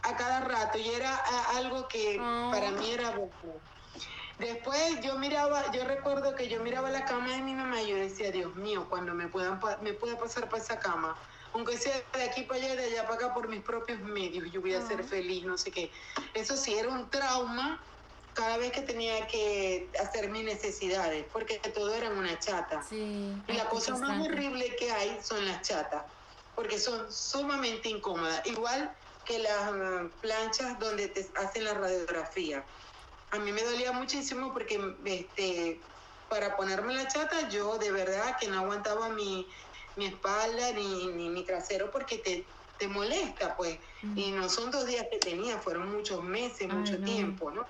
a 0.04 0.16
cada 0.16 0.40
rato 0.42 0.78
y 0.78 0.88
era 0.90 1.16
algo 1.58 1.88
que 1.90 2.18
Ah. 2.22 2.50
para 2.54 2.72
mí 2.72 2.92
era 2.92 3.10
bueno. 3.10 3.34
Después 4.40 5.00
yo 5.02 5.18
miraba, 5.18 5.72
yo 5.72 5.86
recuerdo 5.86 6.36
que 6.36 6.50
yo 6.50 6.60
miraba 6.62 6.90
la 6.90 7.06
cama 7.06 7.32
de 7.32 7.42
mi 7.42 7.54
mamá 7.54 7.82
y 7.82 7.88
yo 7.88 7.96
decía, 7.96 8.32
Dios 8.32 8.54
mío, 8.56 8.88
cuando 8.90 9.14
me 9.14 9.28
puedan 9.28 9.60
me 9.82 9.94
pueda 9.94 10.18
pasar 10.18 10.50
para 10.50 10.62
esa 10.62 10.78
cama, 10.80 11.18
aunque 11.54 11.78
sea 11.78 12.02
de 12.14 12.24
aquí 12.24 12.42
para 12.44 12.60
allá 12.60 12.74
y 12.74 12.78
de 12.78 12.84
allá 12.86 13.04
para 13.04 13.16
acá 13.16 13.34
por 13.34 13.48
mis 13.48 13.62
propios 13.64 14.00
medios, 14.02 14.52
yo 14.52 14.60
voy 14.60 14.74
a 14.74 14.86
ser 14.86 15.02
Ah. 15.02 15.08
feliz, 15.08 15.46
no 15.46 15.58
sé 15.58 15.72
qué. 15.72 15.90
Eso 16.34 16.58
sí 16.58 16.76
era 16.76 16.90
un 16.90 17.10
trauma 17.10 17.82
cada 18.34 18.58
vez 18.58 18.74
que 18.74 18.82
tenía 18.82 19.26
que 19.28 19.90
hacer 20.04 20.30
mis 20.30 20.44
necesidades, 20.44 21.26
porque 21.32 21.60
todo 21.60 21.94
era 21.96 22.08
en 22.08 22.18
una 22.18 22.38
chata. 22.38 22.84
Sí. 22.84 23.42
Y 23.48 23.54
la 23.54 23.70
cosa 23.70 23.96
más 23.96 24.20
horrible 24.28 24.76
que 24.76 24.92
hay 24.92 25.18
son 25.24 25.46
las 25.46 25.62
chatas, 25.62 26.04
porque 26.56 26.78
son 26.78 27.10
sumamente 27.14 27.88
incómodas, 27.88 28.46
igual 28.46 28.94
que 29.24 29.40
las 29.40 29.72
mm, 29.72 30.10
planchas 30.20 30.78
donde 30.78 31.08
te 31.08 31.26
hacen 31.38 31.64
la 31.64 31.74
radiografía. 31.76 32.66
A 33.36 33.40
mí 33.40 33.52
me 33.52 33.64
dolía 33.64 33.92
muchísimo 33.92 34.54
porque 34.54 34.80
este, 35.06 35.88
para 36.28 36.56
ponerme 36.58 36.94
la 36.96 37.08
chata 37.08 37.50
yo 37.50 37.78
de 37.78 37.92
verdad 37.92 38.38
que 38.40 38.48
no 38.48 38.60
aguantaba 38.60 39.10
mi, 39.10 39.50
mi 39.96 40.06
espalda 40.08 40.72
ni, 40.74 41.08
ni 41.14 41.30
mi 41.30 41.46
trasero 41.46 41.92
porque 41.92 42.20
te, 42.20 42.58
te 42.78 42.88
molesta, 42.88 43.56
pues. 43.56 43.80
Y 44.14 44.32
no 44.32 44.50
son 44.50 44.72
dos 44.72 44.86
días 44.86 45.06
que 45.12 45.20
tenía, 45.20 45.60
fueron 45.60 45.92
muchos 45.92 46.24
meses, 46.24 46.70
mucho 46.70 47.02
tiempo, 47.04 47.52
¿no? 47.52 47.70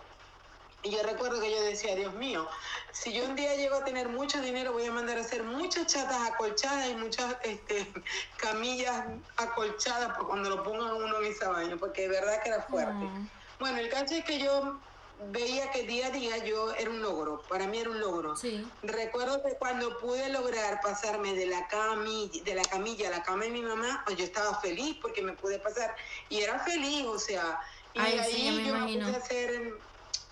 Y 0.81 0.91
yo 0.91 1.01
recuerdo 1.03 1.41
que 1.41 1.51
yo 1.51 1.63
decía, 1.63 1.95
Dios 1.95 2.13
mío, 2.13 2.47
si 2.91 3.11
yo 3.11 3.25
un 3.25 3.35
día 3.35 3.55
llego 3.55 3.75
a 3.77 3.83
tener 3.83 4.07
mucho 4.09 4.39
dinero, 4.41 4.71
voy 4.71 4.85
a 4.85 4.91
mandar 4.91 5.17
a 5.17 5.21
hacer 5.21 5.43
muchas 5.43 5.87
chatas 5.87 6.29
acolchadas 6.29 6.89
y 6.89 6.95
muchas 6.95 7.37
este, 7.43 7.91
camillas 8.37 9.07
acolchadas 9.35 10.09
para 10.09 10.27
cuando 10.27 10.49
lo 10.49 10.61
pongan 10.63 10.93
uno 10.95 11.19
en 11.19 11.25
esa 11.25 11.49
baño, 11.49 11.77
porque 11.79 12.03
de 12.03 12.09
verdad 12.09 12.41
que 12.43 12.49
era 12.49 12.63
fuerte. 12.63 13.11
Bueno, 13.59 13.79
el 13.79 13.89
caso 13.89 14.13
es 14.13 14.25
que 14.25 14.39
yo 14.39 14.85
veía 15.31 15.71
que 15.71 15.83
día 15.83 16.07
a 16.07 16.09
día 16.11 16.37
yo 16.43 16.73
era 16.75 16.89
un 16.89 17.01
logro, 17.01 17.41
para 17.49 17.67
mí 17.67 17.79
era 17.79 17.89
un 17.89 17.99
logro. 17.99 18.35
Sí. 18.35 18.65
Recuerdo 18.83 19.41
que 19.43 19.55
cuando 19.55 19.97
pude 19.99 20.29
lograr 20.29 20.81
pasarme 20.81 21.33
de 21.33 21.45
la 21.47 21.67
camilla, 21.67 22.43
de 22.43 22.55
la 22.55 22.63
camilla 22.63 23.07
a 23.07 23.11
la 23.11 23.23
cama 23.23 23.45
de 23.45 23.51
mi 23.51 23.61
mamá, 23.61 24.03
pues 24.05 24.17
yo 24.17 24.23
estaba 24.25 24.59
feliz 24.61 24.97
porque 25.01 25.21
me 25.21 25.33
pude 25.33 25.59
pasar 25.59 25.95
y 26.29 26.41
era 26.41 26.59
feliz, 26.59 27.05
o 27.05 27.17
sea, 27.19 27.59
y 27.93 27.99
Ay, 27.99 28.19
ahí 28.19 28.31
sí, 28.33 28.51
me 28.51 28.63
yo 28.65 28.75
imagino. 28.75 29.07
pude 29.07 29.17
hacer, 29.17 29.73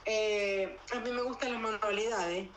eh, 0.06 0.78
a 0.94 1.00
mí 1.00 1.12
me 1.12 1.22
gustan 1.22 1.54
las 1.54 1.62
manualidades. 1.62 2.50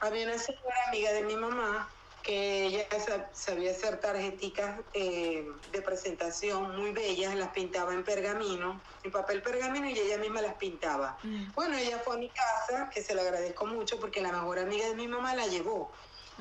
Había 0.00 0.26
una 0.26 0.38
señora 0.38 0.74
amiga 0.88 1.12
de 1.12 1.22
mi 1.24 1.36
mamá 1.36 1.88
que 2.22 2.66
ella 2.66 2.86
sa- 3.04 3.28
sabía 3.32 3.70
hacer 3.70 3.98
tarjeticas 4.00 4.80
eh, 4.94 5.46
de 5.72 5.82
presentación 5.82 6.76
muy 6.76 6.92
bellas, 6.92 7.34
las 7.34 7.48
pintaba 7.50 7.92
en 7.94 8.04
pergamino, 8.04 8.80
en 9.02 9.10
papel 9.10 9.42
pergamino 9.42 9.88
y 9.88 9.98
ella 9.98 10.18
misma 10.18 10.40
las 10.42 10.54
pintaba. 10.54 11.18
Mm. 11.22 11.52
Bueno, 11.54 11.76
ella 11.76 12.00
fue 12.04 12.14
a 12.16 12.18
mi 12.18 12.28
casa, 12.28 12.90
que 12.92 13.02
se 13.02 13.14
lo 13.14 13.22
agradezco 13.22 13.66
mucho 13.66 13.98
porque 13.98 14.20
la 14.20 14.32
mejor 14.32 14.58
amiga 14.58 14.86
de 14.88 14.94
mi 14.94 15.08
mamá 15.08 15.34
la 15.34 15.46
llevó. 15.46 15.90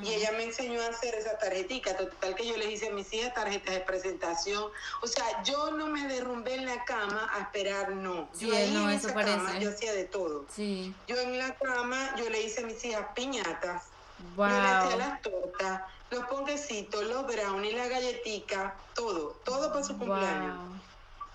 Y 0.02 0.14
ella 0.14 0.32
me 0.32 0.44
enseñó 0.46 0.82
a 0.82 0.88
hacer 0.88 1.14
esa 1.14 1.38
tarjetica, 1.38 1.98
total 1.98 2.34
que 2.34 2.48
yo 2.48 2.56
les 2.56 2.70
hice 2.70 2.88
a 2.88 2.92
mis 2.92 3.12
hijas 3.12 3.34
tarjetas 3.34 3.74
de 3.76 3.82
presentación. 3.82 4.72
O 5.02 5.08
sea, 5.08 5.44
yo 5.44 5.72
no 5.72 5.88
me 5.88 6.08
derrumbé 6.08 6.56
en 6.56 6.66
la 6.68 6.86
cama 6.86 7.30
a 7.34 7.42
esperar, 7.42 7.90
no. 7.92 8.30
Sí, 8.32 8.48
yo 8.48 8.56
ahí 8.56 8.72
no, 8.72 8.90
en 8.90 8.96
eso 8.98 9.10
esa 9.10 9.26
cama, 9.26 9.60
yo 9.60 9.72
hacía 9.72 9.92
de 9.92 10.06
todo. 10.06 10.46
Sí. 10.56 10.96
Yo 11.06 11.18
en 11.20 11.38
la 11.38 11.54
cama, 11.56 12.16
yo 12.18 12.30
le 12.30 12.42
hice 12.42 12.62
a 12.62 12.66
mis 12.66 12.82
hijas 12.86 13.08
piñatas, 13.14 13.84
yo 14.20 14.48
le 14.48 14.70
hacía 14.70 14.90
Wow. 14.90 15.00
las 15.00 15.22
tortas, 15.22 15.82
los 16.10 16.26
ponquecitos, 16.26 17.04
los 17.06 17.26
brownies, 17.28 17.76
la 17.76 17.88
galletica, 17.88 18.76
todo, 18.94 19.40
todo 19.46 19.72
para 19.72 19.84
su 19.84 19.98
cumpleaños. 19.98 20.58
Wow. 20.58 20.82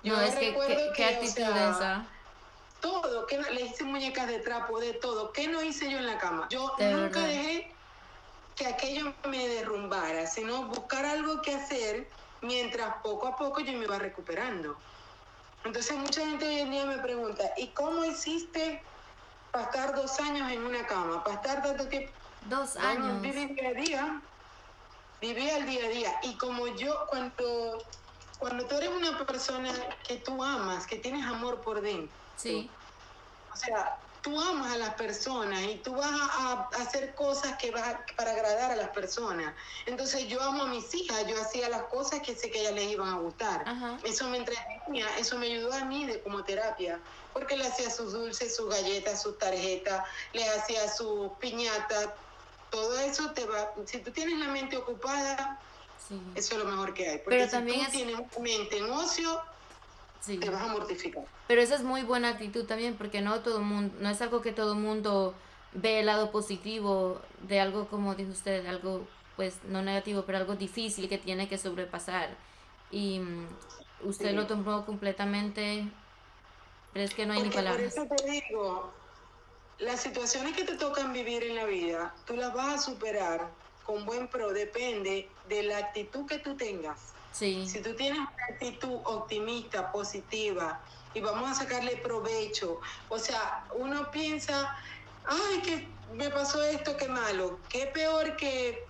Yo 0.02 0.16
No, 0.16 0.20
es 0.20 0.34
que, 0.34 0.48
recuerdo 0.50 0.92
qué, 0.94 1.04
o 1.04 1.08
actitud 1.08 1.32
sea, 1.34 1.70
esa. 1.70 2.06
Todo, 2.80 3.26
que 3.26 3.38
le 3.38 3.62
hice 3.62 3.84
muñecas 3.84 4.26
de 4.26 4.40
trapo, 4.40 4.78
de 4.78 4.92
todo. 4.94 5.32
¿Qué 5.32 5.48
no 5.48 5.62
hice 5.62 5.90
yo 5.90 5.98
en 5.98 6.06
la 6.06 6.18
cama? 6.18 6.46
Yo 6.50 6.74
De 6.76 6.90
nunca 6.92 7.20
verdad. 7.20 7.28
dejé 7.28 7.74
que 8.56 8.66
aquello 8.66 9.14
me 9.26 9.48
derrumbara, 9.48 10.26
sino 10.26 10.64
buscar 10.68 11.04
algo 11.06 11.40
que 11.42 11.54
hacer 11.54 12.08
mientras 12.42 12.96
poco 13.02 13.26
a 13.28 13.36
poco 13.36 13.60
yo 13.60 13.72
me 13.72 13.84
iba 13.84 13.98
recuperando. 13.98 14.76
Entonces 15.64 15.96
mucha 15.96 16.20
gente 16.26 16.46
hoy 16.46 16.58
en 16.60 16.70
día 16.70 16.84
me 16.84 16.98
pregunta, 16.98 17.42
¿y 17.56 17.68
cómo 17.68 18.04
hiciste 18.04 18.82
para 19.50 19.64
estar 19.64 19.94
dos 19.94 20.20
años 20.20 20.52
en 20.52 20.62
una 20.62 20.86
cama? 20.86 21.24
Para 21.24 21.36
estar 21.36 21.62
tanto 21.62 21.88
tiempo... 21.88 22.12
Dos 22.44 22.74
Bueno, 22.74 23.06
años. 23.06 23.22
viví 23.22 23.54
día 23.54 23.68
a 23.70 23.72
día, 23.72 24.22
viví 25.20 25.50
al 25.50 25.66
día 25.66 25.86
a 25.86 25.88
día. 25.88 26.20
Y 26.22 26.36
como 26.38 26.66
yo, 26.76 27.06
cuando, 27.08 27.90
cuando 28.38 28.66
tú 28.66 28.76
eres 28.76 28.90
una 28.90 29.24
persona 29.26 29.72
que 30.06 30.18
tú 30.18 30.42
amas, 30.42 30.86
que 30.86 30.98
tienes 30.98 31.24
amor 31.26 31.60
por 31.62 31.80
dentro, 31.80 32.18
Sí. 32.36 32.78
o 33.52 33.56
sea, 33.56 34.00
tú 34.22 34.40
amas 34.40 34.72
a 34.74 34.78
las 34.78 34.94
personas 34.94 35.62
y 35.62 35.82
tú 35.82 35.94
vas 35.94 36.10
a, 36.12 36.52
a 36.52 36.82
hacer 36.82 37.14
cosas 37.14 37.56
que 37.58 37.70
vas 37.70 37.88
a- 37.94 38.04
para 38.16 38.32
agradar 38.32 38.72
a 38.72 38.76
las 38.76 38.90
personas. 38.90 39.54
Entonces 39.86 40.26
yo 40.28 40.42
amo 40.42 40.64
a 40.64 40.66
mis 40.68 40.94
hijas, 40.94 41.26
yo 41.26 41.40
hacía 41.40 41.68
las 41.68 41.84
cosas 41.84 42.20
que 42.22 42.34
sé 42.36 42.50
que 42.50 42.58
a 42.58 42.62
ellas 42.62 42.74
les 42.74 42.92
iban 42.92 43.08
a 43.08 43.18
gustar. 43.20 43.62
Ajá. 43.66 44.00
Eso 44.02 44.28
me 44.28 44.38
entretenía, 44.38 45.16
eso 45.18 45.38
me 45.38 45.46
ayudó 45.46 45.72
a 45.72 45.84
mí 45.84 46.06
de, 46.06 46.22
como 46.22 46.44
terapia, 46.44 47.02
porque 47.32 47.56
le 47.56 47.66
hacía 47.66 47.90
sus 47.90 48.12
dulces, 48.12 48.56
sus 48.56 48.68
galletas, 48.70 49.22
sus 49.22 49.38
tarjetas, 49.38 50.04
le 50.32 50.48
hacía 50.48 50.88
sus 50.88 51.32
piñatas, 51.40 52.14
todo 52.74 52.98
eso 52.98 53.30
te 53.30 53.46
va, 53.46 53.70
si 53.86 53.98
tú 53.98 54.10
tienes 54.10 54.36
la 54.38 54.48
mente 54.48 54.76
ocupada, 54.76 55.60
Sí. 56.08 56.20
eso 56.34 56.54
es 56.56 56.64
lo 56.64 56.68
mejor 56.68 56.92
que 56.92 57.08
hay. 57.08 57.18
Porque 57.18 57.30
Pero 57.38 57.44
si 57.44 57.50
también 57.52 57.78
tú 57.78 57.84
es- 57.84 57.90
tienes 57.92 58.16
mente 58.40 58.78
en 58.78 58.90
ocio, 58.90 59.40
Sí. 60.20 60.38
te 60.38 60.50
vas 60.50 60.62
a 60.62 60.66
mortificar. 60.72 61.24
Pero 61.46 61.60
esa 61.60 61.76
es 61.76 61.82
muy 61.82 62.02
buena 62.02 62.30
actitud 62.30 62.64
también, 62.66 62.96
porque 62.96 63.20
no 63.20 63.40
todo 63.40 63.60
mundo, 63.60 63.94
no 64.00 64.08
es 64.10 64.20
algo 64.22 64.42
que 64.42 64.50
todo 64.52 64.74
mundo 64.74 65.34
ve 65.72 66.00
el 66.00 66.06
lado 66.06 66.32
positivo 66.32 67.20
de 67.42 67.60
algo 67.60 67.86
como 67.88 68.14
dijo 68.16 68.32
usted, 68.32 68.66
algo 68.66 69.06
pues 69.36 69.56
no 69.64 69.82
negativo, 69.82 70.22
pero 70.24 70.38
algo 70.38 70.54
difícil 70.56 71.08
que 71.08 71.18
tiene 71.18 71.48
que 71.48 71.58
sobrepasar. 71.58 72.30
Y 72.90 73.18
mm, 73.20 73.46
usted 74.04 74.30
Sí. 74.30 74.36
lo 74.36 74.46
tomó 74.46 74.84
completamente, 74.86 75.86
pero 76.92 77.04
es 77.04 77.14
que 77.14 77.24
no 77.26 77.32
hay 77.34 77.42
ni 77.42 77.48
Porque 77.50 77.56
por 77.58 77.64
palabras. 77.64 77.92
eso 77.96 78.06
te 78.14 78.30
digo, 78.30 78.92
las 79.78 80.00
situaciones 80.00 80.56
que 80.56 80.64
te 80.64 80.76
tocan 80.76 81.12
vivir 81.12 81.42
en 81.44 81.56
la 81.56 81.64
vida, 81.64 82.14
tú 82.26 82.36
las 82.36 82.52
vas 82.54 82.74
a 82.74 82.78
superar 82.78 83.50
con 83.84 84.04
buen 84.06 84.28
pro, 84.28 84.52
depende 84.52 85.28
de 85.48 85.62
la 85.64 85.78
actitud 85.78 86.26
que 86.26 86.38
tú 86.38 86.56
tengas. 86.56 87.12
Sí, 87.32 87.66
Si 87.66 87.80
tú 87.80 87.94
tienes 87.94 88.20
una 88.20 88.44
actitud 88.48 89.00
optimista, 89.04 89.90
positiva, 89.90 90.80
y 91.14 91.20
vamos 91.20 91.50
a 91.50 91.54
sacarle 91.54 91.96
provecho, 91.96 92.80
o 93.08 93.18
sea, 93.18 93.64
uno 93.74 94.10
piensa, 94.10 94.76
ay, 95.26 95.60
que 95.60 95.88
me 96.14 96.30
pasó 96.30 96.62
esto, 96.62 96.96
qué 96.96 97.08
malo, 97.08 97.58
qué 97.68 97.86
peor 97.86 98.36
que, 98.36 98.84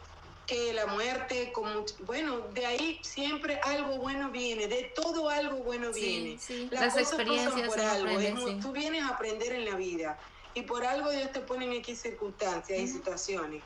que 0.47 0.73
la 0.75 0.87
muerte, 0.87 1.53
con 1.53 1.85
bueno, 2.07 2.41
de 2.53 2.67
ahí 2.67 3.01
siempre 3.03 3.61
algo 3.65 3.97
bueno 3.99 4.31
viene, 4.31 4.67
de 4.69 4.93
todo 4.95 5.29
algo 5.29 5.59
bueno 5.59 5.91
viene. 5.93 6.39
sí, 6.39 6.69
Las 6.71 6.81
las 6.83 6.95
cosas 6.95 7.09
pasan 7.13 7.21
experiencias 7.21 7.69
por 7.69 7.79
uno 7.81 7.91
algo, 7.91 8.19
aprende, 8.19 8.63
tú 8.63 8.73
vienes 8.73 9.03
a 9.03 9.09
aprender 9.09 9.53
en 9.53 9.65
la 9.65 9.77
vida, 9.77 10.19
y 10.55 10.63
por 10.63 10.85
algo 10.85 11.11
Dios 11.11 11.33
te 11.33 11.41
pone 11.41 11.67
en 11.67 11.73
X 11.75 12.01
circunstancias 12.03 12.79
y 12.79 12.87
situaciones. 12.89 13.63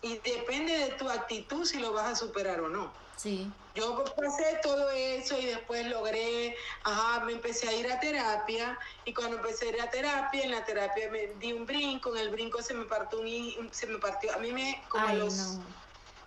Y 0.00 0.18
depende 0.18 0.78
de 0.78 0.88
tu 0.92 1.08
actitud 1.08 1.64
si 1.64 1.78
lo 1.80 1.92
vas 1.92 2.12
a 2.12 2.16
superar 2.16 2.60
o 2.60 2.68
no. 2.68 2.92
sí, 3.16 3.52
Yo 3.74 4.04
pasé 4.16 4.60
todo 4.62 4.90
eso 4.90 5.38
y 5.38 5.46
después 5.46 5.86
logré, 5.86 6.56
ajá, 6.84 7.24
me 7.24 7.32
empecé 7.32 7.68
a 7.68 7.74
ir 7.74 7.90
a 7.90 7.98
terapia 8.00 8.78
y 9.04 9.14
cuando 9.14 9.36
empecé 9.36 9.66
a 9.66 9.68
ir 9.70 9.80
a 9.80 9.90
terapia, 9.90 10.42
en 10.44 10.50
la 10.52 10.64
terapia 10.64 11.10
me 11.10 11.34
di 11.34 11.52
un 11.52 11.66
brinco, 11.66 12.14
en 12.14 12.22
el 12.22 12.30
brinco 12.30 12.62
se 12.62 12.74
me 12.74 12.84
partió 12.86 13.20
un, 13.20 13.68
se 13.72 13.86
me 13.86 13.98
partió, 13.98 14.32
a 14.34 14.38
mí 14.38 14.52
me, 14.52 14.84
como 14.88 15.08
a 15.08 15.14
los 15.14 15.34
no, 15.34 15.78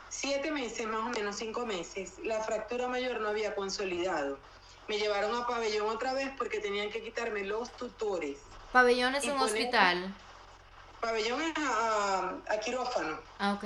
siete 0.10 0.52
meses, 0.52 0.88
más 0.88 1.08
o 1.08 1.10
menos 1.10 1.38
cinco 1.38 1.66
meses, 1.66 2.20
la 2.20 2.42
fractura 2.44 2.88
mayor 2.88 3.22
no 3.22 3.30
había 3.30 3.56
consolidado. 3.56 4.40
Me 4.88 4.98
llevaron 5.00 5.36
a 5.36 5.48
pabellón 5.48 5.90
otra 5.90 6.14
vez 6.14 6.32
porque 6.38 6.60
tenían 6.60 6.90
que 6.92 7.02
quitarme 7.02 7.46
los 7.46 7.76
tutores. 7.78 8.51
Pabellón 8.72 9.16
es 9.16 9.26
un 9.26 9.32
poner- 9.34 9.44
hospital, 9.46 10.16
Pabellón 11.00 11.42
es 11.42 11.54
a, 11.58 12.44
a 12.48 12.60
quirófano, 12.60 13.20
ah 13.40 13.54
ok, 13.54 13.66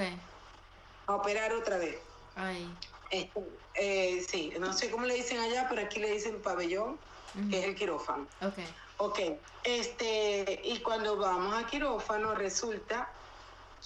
a 1.08 1.16
operar 1.16 1.54
otra 1.54 1.78
vez. 1.78 2.02
ay, 2.36 2.78
Este, 3.12 3.34
eh, 3.76 4.22
sí, 4.22 4.54
no 4.60 4.74
sé 4.74 4.90
cómo 4.90 5.06
le 5.06 5.16
dicen 5.16 5.40
allá, 5.40 5.68
pero 5.70 5.82
aquí 5.82 6.00
le 6.00 6.12
dicen 6.12 6.42
pabellón, 6.42 7.02
que 7.34 7.60
es 7.60 7.66
el 7.66 7.76
quirófano. 7.76 8.30
ok, 8.42 8.60
Ok, 8.98 9.20
este, 9.64 10.62
y 10.64 10.82
cuando 10.82 11.18
vamos 11.18 11.54
a 11.54 11.68
quirófano 11.68 12.34
resulta 12.34 13.12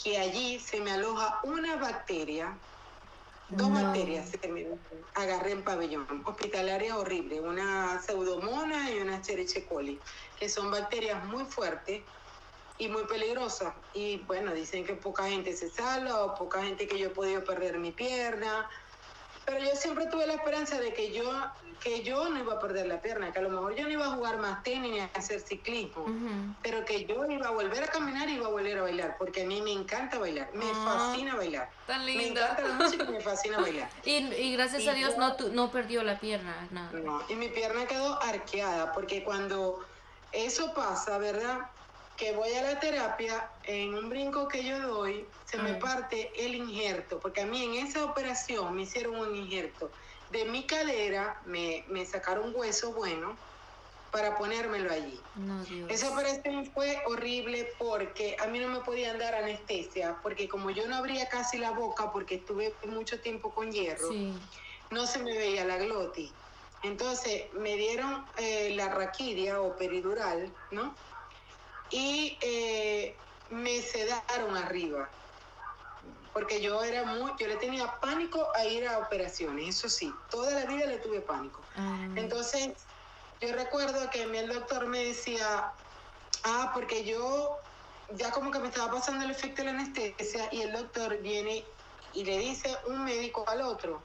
que 0.03 0.17
allí 0.19 0.59
se 0.59 0.79
me 0.81 0.91
aloja 0.91 1.39
una 1.43 1.77
bacteria, 1.77 2.61
dos 3.57 3.71
No. 3.71 3.73
bacterias 3.73 4.29
se 4.31 4.47
me 4.49 4.65
agarré 5.13 5.51
en 5.53 5.63
pabellón, 5.63 6.23
hospitalaria 6.25 6.97
horrible, 6.97 7.41
una 7.41 8.01
pseudomonas 8.01 8.91
y 8.91 8.99
una 8.99 9.17
Escherichia 9.17 9.65
coli, 9.67 10.03
que 10.35 10.49
son 10.49 10.71
bacterias 10.71 11.25
muy 11.25 11.45
fuertes 11.45 12.05
y 12.77 12.87
muy 12.89 13.05
peligrosas. 13.07 13.75
Y 13.93 14.25
bueno, 14.25 14.53
dicen 14.53 14.85
que 14.85 14.95
poca 14.95 15.25
gente 15.29 15.55
se 15.55 15.69
salva 15.69 16.25
o 16.25 16.35
poca 16.35 16.63
gente 16.63 16.87
que 16.87 16.99
yo 16.99 17.07
he 17.07 17.11
podido 17.11 17.43
perder 17.43 17.79
mi 17.79 17.91
pierna. 17.91 18.69
Pero 19.49 19.65
yo 19.65 19.75
siempre 19.75 20.05
tuve 20.05 20.27
la 20.27 20.33
esperanza 20.33 20.79
de 20.79 20.93
que 20.93 21.11
yo, 21.11 21.23
que 21.81 22.03
yo 22.03 22.29
no 22.29 22.37
iba 22.39 22.53
a 22.53 22.59
perder 22.59 22.85
la 22.85 23.01
pierna, 23.01 23.31
que 23.33 23.39
a 23.39 23.41
lo 23.41 23.49
mejor 23.49 23.73
yo 23.75 23.85
no 23.85 23.89
iba 23.89 24.05
a 24.05 24.09
jugar 24.11 24.37
más 24.37 24.61
tenis 24.61 24.91
ni 24.91 24.99
a 24.99 25.09
hacer 25.15 25.39
ciclismo, 25.39 26.05
pero 26.61 26.85
que 26.85 27.05
yo 27.05 27.25
iba 27.25 27.47
a 27.47 27.51
volver 27.51 27.83
a 27.83 27.87
caminar 27.87 28.29
y 28.29 28.33
iba 28.33 28.45
a 28.45 28.49
volver 28.51 28.77
a 28.77 28.83
bailar, 28.83 29.15
porque 29.17 29.41
a 29.41 29.45
mí 29.47 29.59
me 29.63 29.71
encanta 29.71 30.19
bailar, 30.19 30.51
me 30.53 30.65
Ah. 30.71 30.85
fascina 31.09 31.35
bailar. 31.35 31.67
tan 31.87 32.05
Me 32.05 32.27
encanta 32.27 32.61
la 32.61 32.73
música 32.75 33.05
y 33.05 33.07
me 33.11 33.21
fascina 33.21 33.59
bailar. 33.59 33.89
Y, 34.05 34.17
y 34.17 34.53
gracias 34.53 34.83
Y 34.83 34.89
a 34.89 34.93
Dios 34.93 35.13
yo- 35.13 35.17
no, 35.19 35.35
tu- 35.35 35.49
no 35.51 35.71
perdió 35.71 36.03
la 36.03 36.19
pierna, 36.19 36.53
nada. 36.69 36.91
No, 36.91 37.23
y 37.27 37.33
mi 37.33 37.47
pierna 37.49 37.87
quedó 37.87 38.21
arqueada, 38.21 38.93
porque 38.93 39.23
cuando 39.23 39.83
eso 40.31 40.75
pasa, 40.75 41.17
¿verdad? 41.17 41.57
Que 42.19 42.33
voy 42.33 42.53
a 42.53 42.61
la 42.61 42.79
terapia, 42.81 43.49
en 43.63 43.95
un 43.95 44.09
brinco 44.09 44.49
que 44.49 44.63
yo 44.63 44.77
doy, 44.79 45.25
se 45.45 45.57
me 45.57 45.75
parte 45.75 46.31
el 46.37 46.53
injerto, 46.53 47.17
porque 47.19 47.41
a 47.41 47.45
mí 47.45 47.63
en 47.63 47.87
esa 47.87 48.03
operación 48.03 48.75
me 48.75 48.81
hicieron 48.81 49.15
un 49.15 49.35
injerto. 49.35 49.89
De 50.29 50.43
mi 50.45 50.63
cadera 50.63 51.41
me, 51.45 51.85
me 51.87 52.05
sacaron 52.05 52.53
hueso 52.53 52.91
bueno 52.91 53.37
para 54.11 54.37
ponérmelo 54.37 54.91
allí. 54.91 55.19
Esa 55.87 56.11
operación 56.11 56.65
fue 56.73 57.01
horrible 57.07 57.71
porque 57.77 58.35
a 58.39 58.47
mí 58.47 58.59
no 58.59 58.67
me 58.67 58.79
podían 58.79 59.17
dar 59.17 59.35
anestesia, 59.35 60.17
porque 60.21 60.49
como 60.49 60.71
yo 60.71 60.87
no 60.87 60.97
abría 60.97 61.29
casi 61.29 61.57
la 61.57 61.71
boca 61.71 62.11
porque 62.11 62.35
estuve 62.35 62.73
mucho 62.85 63.19
tiempo 63.21 63.51
con 63.51 63.71
hierro, 63.71 64.09
no 64.89 65.07
se 65.07 65.19
me 65.19 65.37
veía 65.37 65.63
la 65.65 65.77
glotis. 65.77 66.31
Entonces 66.83 67.53
me 67.53 67.75
dieron 67.75 68.25
eh, 68.37 68.73
la 68.75 68.89
raquidia 68.89 69.61
o 69.61 69.75
peridural, 69.75 70.51
¿no? 70.71 70.95
Y 71.91 72.37
eh, 72.41 73.15
me 73.49 73.81
sedaron 73.81 74.55
arriba 74.55 75.09
porque 76.33 76.61
yo 76.61 76.83
era 76.83 77.03
muy, 77.03 77.31
yo 77.39 77.47
le 77.47 77.57
tenía 77.57 77.99
pánico 77.99 78.47
a 78.55 78.65
ir 78.65 78.87
a 78.87 78.99
operaciones, 78.99 79.75
eso 79.75 79.89
sí, 79.89 80.11
toda 80.29 80.51
la 80.51 80.65
vida 80.65 80.85
le 80.85 80.99
tuve 80.99 81.21
pánico. 81.21 81.65
Ah. 81.75 82.07
Entonces, 82.15 82.87
yo 83.41 83.53
recuerdo 83.53 84.09
que 84.09 84.23
el 84.23 84.47
doctor 84.47 84.87
me 84.87 85.05
decía, 85.05 85.73
ah, 86.43 86.71
porque 86.73 87.03
yo 87.03 87.59
ya 88.11 88.31
como 88.31 88.51
que 88.51 88.59
me 88.59 88.69
estaba 88.69 88.91
pasando 88.91 89.25
el 89.25 89.31
efecto 89.31 89.63
de 89.63 89.65
la 89.65 89.79
anestesia 89.79 90.49
y 90.51 90.61
el 90.61 90.71
doctor 90.71 91.21
viene 91.21 91.65
y 92.13 92.23
le 92.23 92.37
dice 92.37 92.75
un 92.87 93.03
médico 93.03 93.47
al 93.47 93.61
otro, 93.61 94.01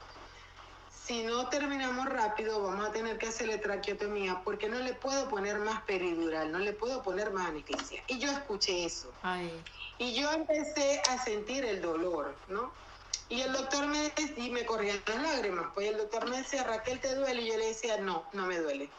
si 1.05 1.23
no 1.23 1.49
terminamos 1.49 2.07
rápido 2.07 2.63
vamos 2.63 2.89
a 2.89 2.91
tener 2.91 3.17
que 3.19 3.27
hacerle 3.27 3.59
traqueotomía 3.59 4.41
porque 4.43 4.67
no 4.67 4.79
le 4.79 4.93
puedo 4.93 5.29
poner 5.29 5.59
más 5.59 5.83
peridural, 5.83 6.51
no 6.51 6.59
le 6.59 6.73
puedo 6.73 7.03
poner 7.03 7.31
más 7.31 7.49
anestesia. 7.49 8.03
Y 8.07 8.17
yo 8.17 8.31
escuché 8.31 8.85
eso. 8.85 9.11
Y 9.99 10.13
yo 10.13 10.31
empecé 10.31 11.01
a 11.09 11.23
sentir 11.23 11.63
el 11.63 11.81
dolor, 11.81 12.35
¿no? 12.47 12.71
Y 13.29 13.41
el 13.41 13.53
doctor 13.53 13.87
me 13.87 14.11
y 14.37 14.49
me 14.49 14.65
corrían 14.65 15.01
las 15.07 15.21
lágrimas, 15.21 15.67
pues 15.73 15.89
el 15.89 15.97
doctor 15.97 16.27
me 16.29 16.37
decía, 16.37 16.63
Raquel, 16.63 16.99
¿te 16.99 17.13
duele? 17.15 17.41
Y 17.41 17.47
yo 17.47 17.57
le 17.57 17.67
decía, 17.67 17.97
no, 17.97 18.23
no 18.33 18.45
me 18.45 18.59
duele. 18.59 18.89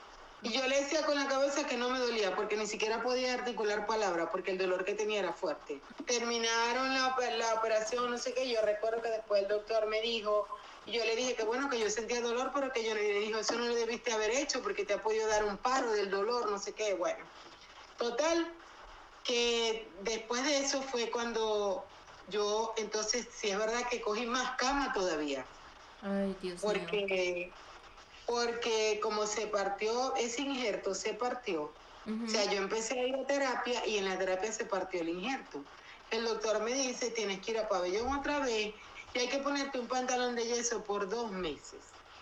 Y 0.43 0.51
yo 0.51 0.67
le 0.69 0.81
decía 0.81 1.05
con 1.07 1.17
la 1.17 1.27
cabeza 1.27 1.67
que 1.67 1.77
no 1.77 1.91
me 1.91 1.99
dolía, 1.99 2.37
porque 2.37 2.57
ni 2.57 2.67
siquiera 2.67 3.03
podía 3.03 3.35
articular 3.35 3.87
palabras, 3.87 4.29
porque 4.31 4.53
el 4.53 4.59
dolor 4.59 4.85
que 4.85 4.95
tenía 4.95 5.21
era 5.21 5.33
fuerte. 5.33 5.81
Terminaron 6.07 6.93
la, 6.95 7.17
la 7.37 7.55
operación, 7.55 8.11
no 8.11 8.19
sé 8.19 8.33
qué, 8.33 8.49
yo 8.49 8.61
recuerdo 8.63 9.03
que 9.03 9.11
después 9.11 9.43
el 9.43 9.49
doctor 9.49 9.87
me 9.87 10.01
dijo, 10.03 10.47
y 10.87 10.93
yo 10.93 11.05
le 11.05 11.17
dije 11.17 11.35
que 11.35 11.45
bueno, 11.45 11.69
que 11.69 11.81
yo 11.81 11.91
sentía 11.91 12.21
dolor, 12.21 12.53
pero 12.55 12.73
que 12.73 12.85
yo 12.85 12.95
le 12.95 13.03
dije, 13.03 13.41
eso 13.41 13.59
no 13.59 13.67
lo 13.67 13.75
debiste 13.75 14.13
haber 14.13 14.31
hecho, 14.31 14.63
porque 14.63 14.85
te 14.85 14.95
ha 14.95 15.03
podido 15.03 15.27
dar 15.27 15.45
un 15.45 15.59
paro 15.59 15.91
del 15.91 16.11
dolor, 16.11 16.49
no 16.49 16.59
sé 16.59 16.75
qué, 16.75 16.95
bueno. 16.95 17.29
Total, 17.97 18.55
que 19.25 19.93
después 20.03 20.45
de 20.45 20.59
eso 20.59 20.83
fue 20.83 21.11
cuando 21.11 21.89
yo, 22.29 22.73
entonces, 22.77 23.29
sí 23.33 23.49
es 23.49 23.59
verdad 23.59 23.89
que 23.89 24.01
cogí 24.01 24.27
más 24.27 24.57
cama 24.57 24.93
todavía. 24.93 25.47
Ay, 26.01 26.37
Dios 26.41 26.63
porque, 26.63 27.53
Porque 28.25 29.01
como 29.03 29.27
se 29.27 29.49
partió, 29.49 30.15
ese 30.17 30.43
injerto 30.43 30.95
se 30.95 31.15
partió. 31.15 31.75
O 32.07 32.29
sea, 32.29 32.45
yo 32.53 32.59
empecé 32.59 33.01
a 33.01 33.07
ir 33.09 33.17
a 33.17 33.27
terapia 33.27 33.87
y 33.87 33.97
en 33.99 34.05
la 34.05 34.17
terapia 34.17 34.53
se 34.53 34.67
partió 34.67 35.01
el 35.01 35.09
injerto. 35.09 35.65
El 36.11 36.25
doctor 36.25 36.63
me 36.63 36.73
dice, 36.73 37.11
tienes 37.11 37.45
que 37.45 37.51
ir 37.51 37.59
a 37.59 37.69
pabellón 37.69 38.17
otra 38.17 38.39
vez 38.39 38.75
y 39.17 39.21
hay 39.21 39.29
que 39.29 39.39
ponerte 39.39 39.79
un 39.79 39.89
pantalón 39.89 40.35
de 40.35 40.47
yeso 40.47 40.85
por 40.85 41.09
dos 41.09 41.33
meses. 41.33 41.81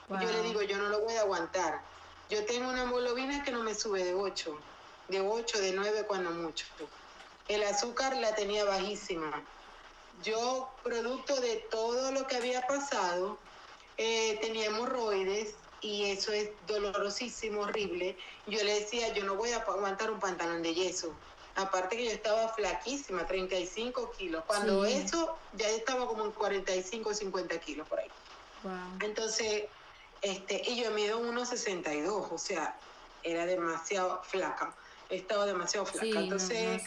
Yo 0.08 0.30
le 0.30 0.42
digo, 0.42 0.62
yo 0.62 0.78
no 0.78 0.88
lo 0.88 1.00
voy 1.00 1.14
a 1.14 1.22
aguantar. 1.22 1.80
Yo 2.30 2.44
tengo 2.46 2.70
una 2.70 2.82
hemoglobina 2.82 3.42
que 3.42 3.50
no 3.50 3.62
me 3.62 3.74
sube 3.74 4.04
de 4.04 4.14
8 4.14 4.56
de 5.08 5.20
8, 5.20 5.58
de 5.60 5.72
9 5.72 6.04
cuando 6.06 6.30
mucho. 6.30 6.66
El 7.48 7.62
azúcar 7.64 8.16
la 8.16 8.34
tenía 8.34 8.64
bajísima. 8.64 9.42
Yo, 10.22 10.70
producto 10.82 11.40
de 11.40 11.56
todo 11.70 12.12
lo 12.12 12.26
que 12.26 12.36
había 12.36 12.66
pasado, 12.66 13.38
eh, 13.96 14.38
tenía 14.40 14.66
hemorroides 14.66 15.54
y 15.80 16.04
eso 16.06 16.32
es 16.32 16.50
dolorosísimo, 16.66 17.62
horrible. 17.62 18.16
Yo 18.46 18.62
le 18.62 18.80
decía, 18.80 19.12
yo 19.12 19.24
no 19.24 19.34
voy 19.34 19.50
a 19.50 19.58
aguantar 19.58 20.10
un 20.10 20.20
pantalón 20.20 20.62
de 20.62 20.74
yeso. 20.74 21.14
Aparte 21.56 21.96
que 21.96 22.06
yo 22.06 22.10
estaba 22.10 22.48
flaquísima, 22.48 23.26
35 23.26 24.12
kilos. 24.18 24.44
Cuando 24.46 24.84
eso, 24.84 25.38
ya 25.56 25.68
estaba 25.68 26.06
como 26.06 26.24
en 26.24 26.32
45, 26.32 27.14
50 27.14 27.58
kilos 27.60 27.88
por 27.88 28.00
ahí. 28.00 28.10
Entonces, 29.00 29.64
este, 30.22 30.62
y 30.66 30.82
yo 30.82 30.90
mido 30.90 31.20
1,62, 31.20 32.32
o 32.32 32.38
sea, 32.38 32.76
era 33.22 33.46
demasiado 33.46 34.22
flaca 34.24 34.74
estaba 35.10 35.46
demasiado 35.46 35.86
flaca. 35.86 36.20
Entonces, 36.20 36.82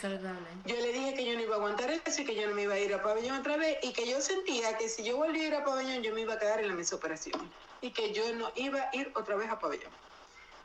yo 0.64 0.76
le 0.76 0.92
dije 0.92 1.14
que 1.14 1.24
yo 1.24 1.34
no 1.34 1.42
iba 1.42 1.54
a 1.54 1.58
aguantar 1.58 1.90
eso 1.90 2.22
y 2.22 2.24
que 2.24 2.34
yo 2.34 2.48
no 2.48 2.54
me 2.54 2.62
iba 2.62 2.74
a 2.74 2.78
ir 2.78 2.94
a 2.94 3.02
pabellón 3.02 3.38
otra 3.38 3.56
vez 3.56 3.78
y 3.82 3.92
que 3.92 4.08
yo 4.08 4.20
sentía 4.20 4.76
que 4.76 4.88
si 4.88 5.02
yo 5.02 5.16
volvía 5.16 5.44
a 5.44 5.46
ir 5.46 5.54
a 5.54 5.64
pabellón 5.64 6.02
yo 6.02 6.12
me 6.14 6.22
iba 6.22 6.34
a 6.34 6.38
quedar 6.38 6.60
en 6.60 6.68
la 6.68 6.74
mesoperación 6.74 7.50
y 7.80 7.90
que 7.90 8.12
yo 8.12 8.32
no 8.34 8.50
iba 8.56 8.80
a 8.80 8.96
ir 8.96 9.12
otra 9.14 9.36
vez 9.36 9.50
a 9.50 9.58
pabellón. 9.58 9.90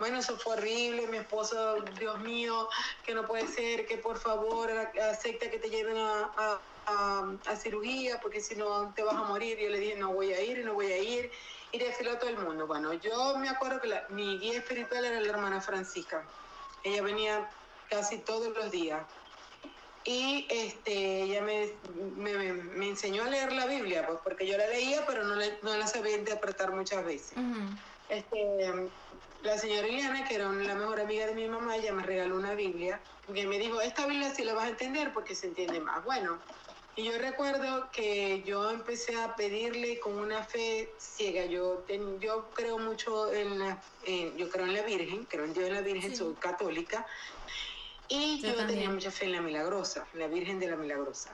Bueno, 0.04 0.20
eso 0.20 0.38
fue 0.38 0.58
horrible, 0.58 1.08
mi 1.08 1.16
esposo, 1.16 1.80
Dios 1.98 2.20
mío, 2.20 2.68
que 3.06 3.16
no 3.16 3.26
puede 3.26 3.48
ser, 3.48 3.86
que 3.86 3.96
por 3.96 4.18
favor 4.18 4.70
acepta 5.02 5.50
que 5.50 5.60
te 5.60 5.70
lleven 5.70 5.96
a, 5.98 6.60
a, 6.86 7.56
cirugía 7.56 8.20
porque 8.20 8.42
si 8.42 8.58
no 8.58 8.94
te 8.94 9.02
vas 9.02 9.16
a 9.16 9.24
morir. 9.24 9.58
Y 9.58 9.64
yo 9.64 9.70
le 9.70 9.80
dije, 9.80 9.96
no 9.96 10.12
voy 10.12 10.34
a 10.34 10.42
ir, 10.42 10.66
no 10.66 10.74
voy 10.74 10.92
a 10.92 10.98
ir. 10.98 11.32
Y 11.72 11.78
desfiló 11.78 12.18
todo 12.18 12.30
el 12.30 12.38
mundo. 12.38 12.68
Bueno, 12.68 12.92
yo 12.92 13.38
me 13.38 13.48
acuerdo 13.48 13.80
que 13.80 13.98
mi 14.10 14.40
guía 14.40 14.58
espiritual 14.58 15.06
era 15.06 15.22
la 15.22 15.30
hermana 15.30 15.62
Francisca 15.62 16.26
ella 16.84 17.02
venía 17.02 17.50
casi 17.90 18.18
todos 18.18 18.54
los 18.58 18.72
días. 18.72 19.02
Y 20.04 20.48
este, 20.50 21.24
ella 21.24 21.42
me, 21.44 21.72
me, 22.18 22.90
enseñó 22.90 23.24
a 23.24 23.28
leer 23.28 23.54
la 23.54 23.68
Biblia, 23.68 24.06
pues 24.06 24.20
porque 24.22 24.46
yo 24.46 24.58
la 24.58 24.68
leía, 24.68 25.06
pero 25.08 25.24
no, 25.24 25.38
no 25.62 25.78
la 25.78 25.88
sabía 25.88 26.18
interpretar 26.18 26.74
muchas 26.74 27.06
veces. 27.06 27.38
este, 28.10 28.90
la 29.44 29.58
señora 29.58 29.88
Iliana, 29.88 30.26
que 30.26 30.36
era 30.36 30.50
la 30.50 30.76
mejor 30.76 31.00
amiga 31.00 31.28
de 31.28 31.36
mi 31.36 31.48
mamá, 31.48 31.76
ella 31.76 31.94
me 31.94 32.04
regaló 32.04 32.36
una 32.38 32.56
Biblia, 32.56 33.00
que 33.34 33.46
me 33.46 33.60
dijo, 33.60 33.82
esta 33.82 34.06
Biblia 34.06 34.34
sí 34.34 34.44
la 34.44 34.54
vas 34.54 34.66
a 34.66 34.70
entender 34.70 35.14
porque 35.14 35.36
se 35.36 35.48
entiende 35.48 35.80
más. 35.80 36.04
Bueno, 36.06 36.40
y 36.96 37.06
yo 37.06 37.18
recuerdo 37.18 37.90
que 37.92 38.44
yo 38.46 38.70
empecé 38.70 39.20
a 39.20 39.36
pedirle 39.36 40.00
con 40.00 40.14
una 40.14 40.44
fe 40.44 40.94
ciega. 41.00 41.46
Yo, 41.46 41.84
yo 42.20 42.50
creo 42.54 42.78
mucho 42.78 43.34
en 43.34 43.60
la, 43.60 43.82
yo 44.38 44.50
creo 44.50 44.66
en 44.66 44.74
la 44.74 44.84
Virgen, 44.84 45.26
creo 45.26 45.46
en 45.46 45.54
Dios 45.54 45.68
en 45.68 45.74
la 45.74 45.82
Virgen, 45.82 46.16
soy 46.16 46.36
católica. 46.36 47.06
Y 48.08 48.40
yo, 48.42 48.54
tenía 48.68 48.90
mucha 48.90 49.10
fe 49.10 49.26
en 49.26 49.32
la 49.32 49.42
Milagrosa, 49.42 50.06
la 50.14 50.28
Virgen 50.28 50.60
de 50.60 50.68
la 50.68 50.76
Milagrosa. 50.76 51.32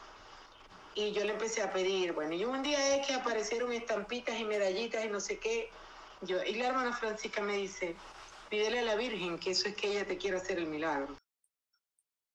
Y 0.95 1.11
yo 1.11 1.25
le 1.25 1.33
empecé 1.33 1.61
a 1.61 1.73
pedir, 1.73 2.13
bueno, 2.13 2.33
y 2.33 2.45
un 2.45 2.63
día 2.63 2.95
es 2.95 3.05
que 3.05 3.13
aparecieron 3.13 3.73
estampitas 3.73 4.39
y 4.39 4.45
medallitas 4.45 5.03
y 5.03 5.09
no 5.09 5.19
sé 5.19 5.37
qué. 5.39 5.69
Y 6.27 6.55
la 6.55 6.67
hermana 6.67 6.93
Francisca 6.93 7.41
me 7.41 7.57
dice, 7.57 7.95
pídele 8.49 8.79
a 8.79 8.83
la 8.83 8.95
Virgen 8.95 9.39
que 9.39 9.51
eso 9.51 9.67
es 9.67 9.75
que 9.75 9.91
ella 9.91 10.05
te 10.05 10.17
quiere 10.17 10.37
hacer 10.37 10.59
el 10.59 10.67
milagro. 10.67 11.17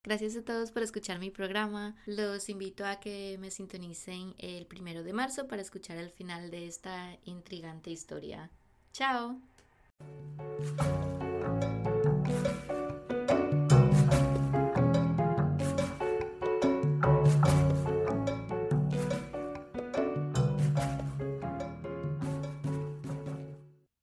Gracias 0.03 0.37
a 0.37 0.45
todos 0.45 0.71
por 0.71 0.83
escuchar 0.83 1.19
mi 1.19 1.31
programa. 1.31 1.97
Los 2.05 2.51
invito 2.51 2.85
a 2.85 3.01
que 3.01 3.39
me 3.41 3.51
sintonicen 3.51 4.35
el 4.39 4.67
primero 4.67 5.03
de 5.03 5.15
marzo 5.15 5.49
para 5.49 5.63
escuchar 5.63 5.97
el 5.97 6.11
final 6.11 6.51
de 6.51 6.67
esta 6.67 7.17
intrigante 7.25 7.91
historia. 7.91 8.51
¡Chao! 8.93 9.41